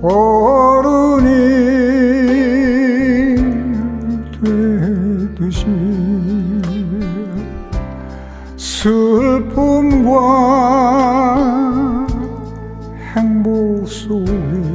[0.03, 1.27] 어른이
[4.39, 5.65] 되듯이
[8.55, 10.11] 슬픔과
[13.15, 14.72] 행복 속에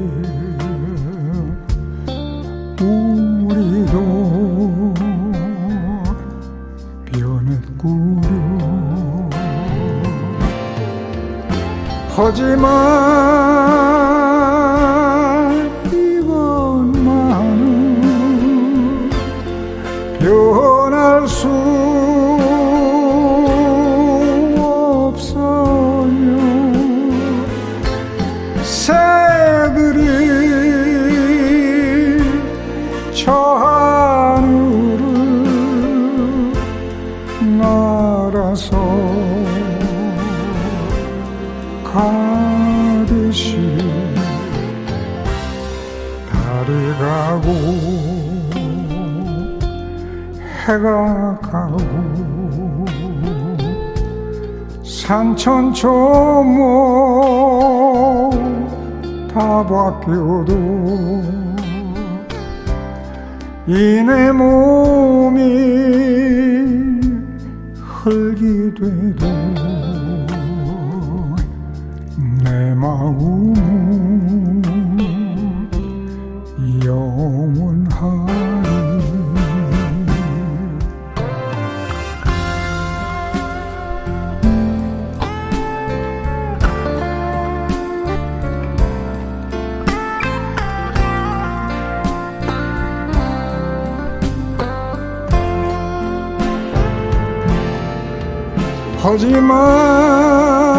[12.18, 13.97] 하지만
[50.68, 51.78] 해가 가고
[54.84, 55.80] 산천초모
[59.32, 60.52] 다 바뀌어도
[63.66, 65.40] 이내 몸이
[67.80, 69.77] 흙이 돼도
[99.00, 100.77] 하지만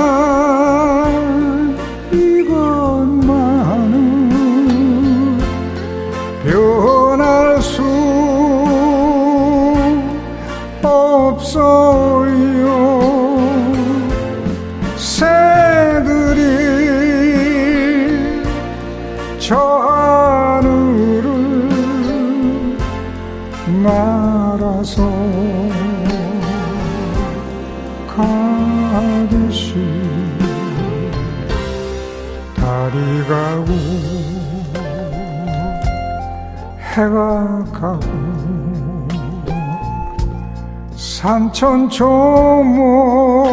[41.19, 43.43] 산천 초모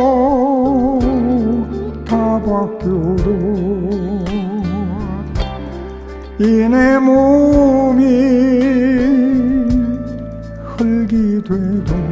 [2.04, 3.26] 다 바뀌어도
[6.38, 8.04] 이내 몸이
[10.78, 12.05] 흙이 돼도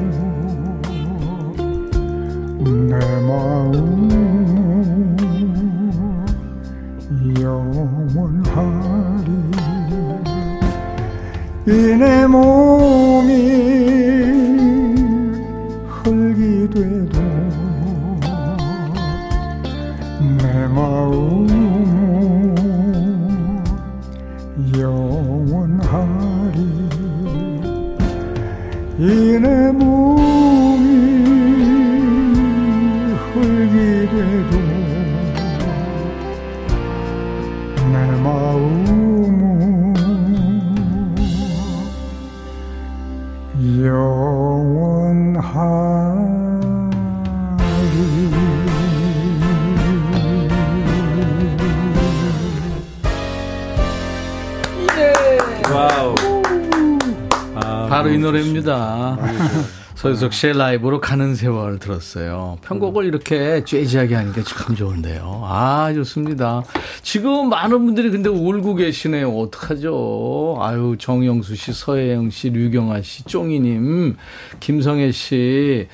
[60.05, 62.59] 서유석 씨의 라이브로 가는 세월 들었어요.
[62.61, 65.41] 편곡을 이렇게 재즈하게 하니까 참 좋은데요.
[65.47, 66.63] 아, 좋습니다.
[67.01, 69.31] 지금 많은 분들이 근데 울고 계시네요.
[69.31, 70.59] 어떡하죠?
[70.61, 74.17] 아유, 정영수 씨, 서혜영 씨, 류경아 씨, 쫑이님,
[74.61, 75.89] 김성애 씨,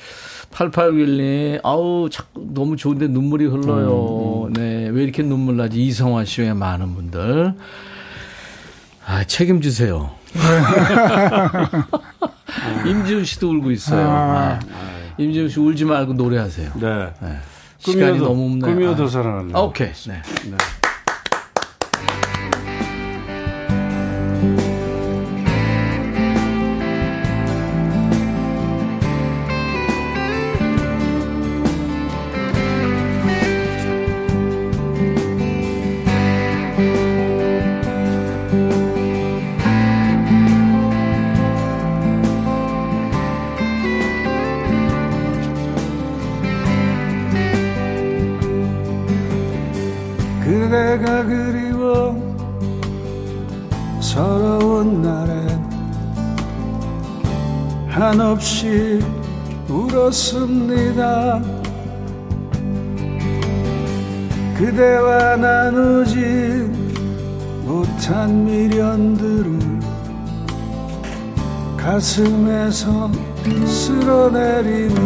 [0.50, 4.50] 8861님, 아우, 자꾸 너무 좋은데 눈물이 흘러요.
[4.54, 4.88] 네.
[4.88, 5.80] 왜 이렇게 눈물 나지?
[5.84, 7.54] 이성화 씨 외 많은 분들.
[9.06, 10.10] 아, 책임지세요.
[12.86, 14.06] 임지훈 씨도 울고 있어요.
[14.08, 14.58] 아,
[15.18, 16.72] 임지훈 씨 울지 말고 노래하세요.
[16.80, 17.12] 네.
[17.78, 18.74] 시간이 꿈이어도, 너무 없네요.
[18.74, 19.08] 꿈이어도 아.
[19.08, 19.56] 사랑하는.
[19.56, 19.92] 아, 오케이.
[20.06, 20.22] 네.
[20.24, 20.79] 그
[72.10, 73.08] 가슴에서
[73.64, 74.98] 쓸어내리며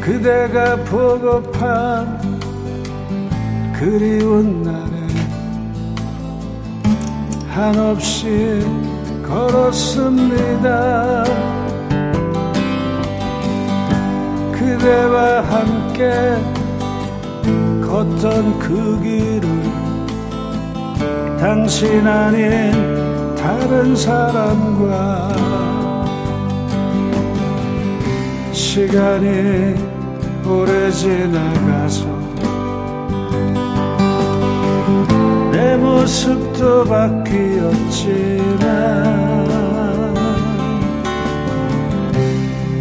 [0.00, 2.04] 그대가 보고파
[3.72, 5.06] 그리운 날에
[7.48, 8.66] 한없이
[9.24, 11.22] 걸었습니다.
[14.52, 16.10] 그대와 함께
[17.86, 19.46] 걷던 그 길을
[21.38, 22.95] 당신 아닌
[23.46, 25.28] 다른 사람과
[28.50, 29.76] 시간이
[30.44, 32.06] 오래 지나가서
[35.52, 37.36] 내 모습도 바뀌었지만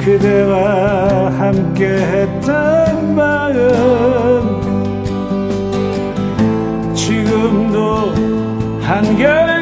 [0.03, 3.53] 그대와 함께 했던 마음
[6.95, 8.15] 지금도
[8.81, 9.54] 한결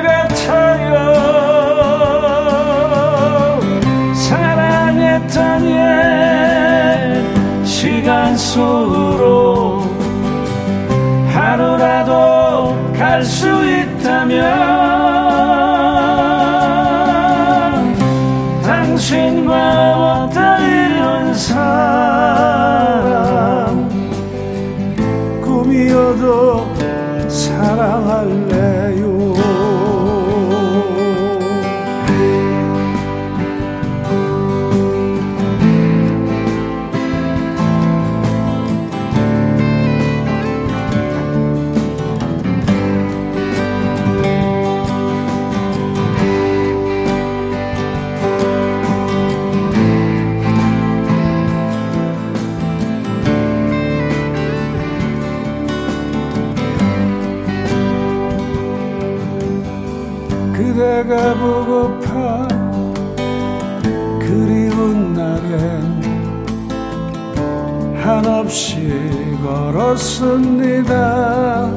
[69.93, 71.71] 걸었습니다.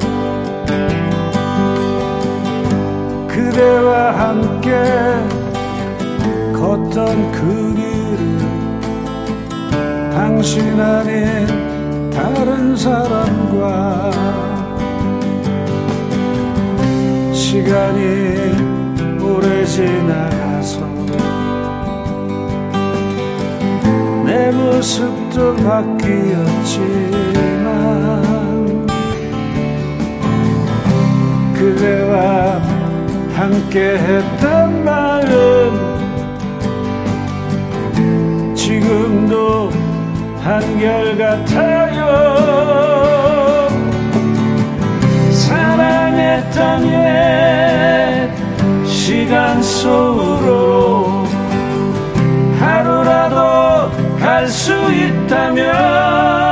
[3.27, 4.71] 그대와 함께
[6.53, 8.39] 걷던 그 길을
[10.11, 14.11] 당신 아닌 다른 사람과
[17.33, 18.01] 시간이
[19.21, 20.79] 오래 지나가서
[24.25, 27.17] 내 모습도 바뀌었지
[31.67, 32.61] 그대와
[33.35, 35.97] 함께 했던 마음.
[38.55, 39.69] 지금도
[40.41, 42.07] 한결같아요.
[45.29, 48.31] 사랑했던 옛
[48.85, 51.25] 시간 속으로
[52.59, 56.46] 하루라도 갈 수 있다면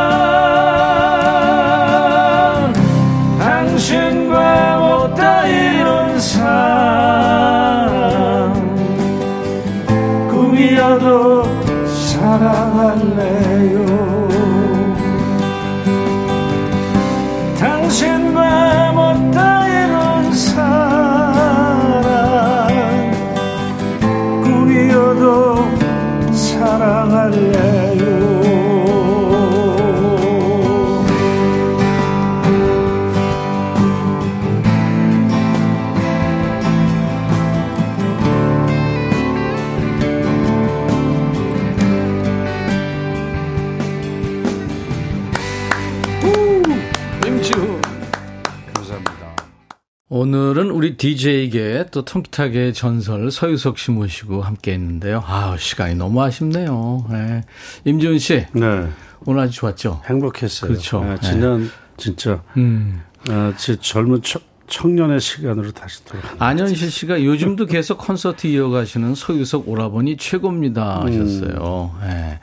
[50.95, 55.23] 우리 DJ계 또 통기타계 전설 서유석 씨 모시고 함께 했는데요.
[55.25, 57.05] 아 시간이 너무 아쉽네요.
[57.09, 57.43] 네.
[57.83, 58.87] 임지훈 씨, 네.
[59.25, 60.01] 오늘 아주 좋았죠?
[60.05, 60.69] 행복했어요.
[60.71, 61.03] 그렇죠.
[61.03, 63.01] 네, 지난 진짜 음.
[63.29, 66.21] 아, 제 젊은 청, 청년의 시간으로 다시 돌아.
[66.39, 71.91] 안현실 씨가 요즘도 계속 콘서트 이어가시는 소유석 오라버니 최고입니다 하셨어요.
[72.03, 72.39] 예.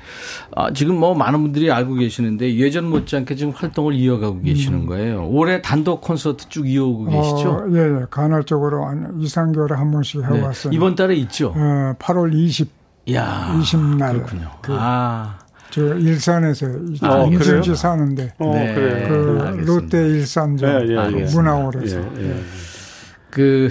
[0.54, 5.26] 아, 지금 뭐 많은 분들이 알고 계시는데 예전 못지않게 지금 활동을 이어가고 계시는 거예요.
[5.28, 7.50] 올해 단독 콘서트 쭉 이어오고 계시죠?
[7.50, 8.06] 어, 예, 예.
[8.10, 10.38] 간헐적으로 한 2, 3개월에 한 번씩 네.
[10.38, 10.72] 해왔어요.
[10.72, 11.52] 이번 달에 있죠?
[11.56, 12.70] 어, 8월 20,
[13.06, 13.56] 이야.
[13.60, 14.12] 20날.
[14.12, 14.50] 그렇군요.
[14.62, 15.38] 그, 아.
[15.72, 16.66] 저 일산에서
[17.00, 17.74] 아, 그래요?
[17.74, 18.74] 사는데 어, 네.
[18.74, 19.08] 그래.
[19.08, 19.72] 그 알겠습니다.
[19.72, 21.24] 롯데 일산점 예, 예, 예.
[21.24, 22.42] 그 문화홀에서 예, 예.
[23.30, 23.70] 그,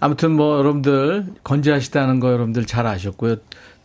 [0.00, 3.36] 아무튼 뭐 여러분들 건재하시다는 거 여러분들 잘 아셨고요.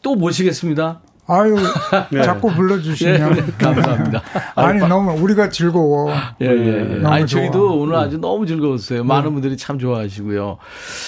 [0.01, 1.01] 또 모시겠습니다.
[1.29, 1.55] 아유,
[2.11, 2.23] 네.
[2.23, 3.37] 자꾸 불러주시면.
[3.37, 4.21] 예, 네, 감사합니다.
[4.55, 6.11] 아니, 너무 우리가 즐거워.
[6.41, 6.95] 예, 예, 예.
[6.95, 7.41] 너무 아니, 좋아.
[7.41, 9.03] 저희도 오늘 아주 너무 즐거웠어요.
[9.03, 10.57] 많은 분들이 참 좋아하시고요.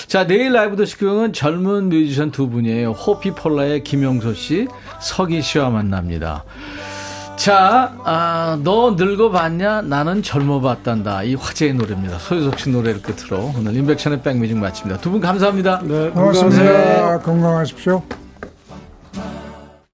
[0.08, 2.92] 자, 내일 라이브 더시경은 젊은 뮤지션 두 분이에요.
[2.92, 4.68] 호피폴라의 김영소 씨,
[5.00, 6.44] 서기 씨와 만납니다.
[7.38, 9.82] 자, 아, 너 늙어봤냐?
[9.82, 11.24] 나는 젊어봤단다.
[11.24, 12.20] 이 화제의 노래입니다.
[12.20, 15.02] 소유석 씨 노래를 끝으로 오늘 인백션의 백뮤직 마칩니다.
[15.02, 15.82] 두 분 감사합니다.
[15.84, 16.62] 네, 고맙습니다.
[17.18, 17.24] 네.
[17.24, 18.04] 건강하십시오.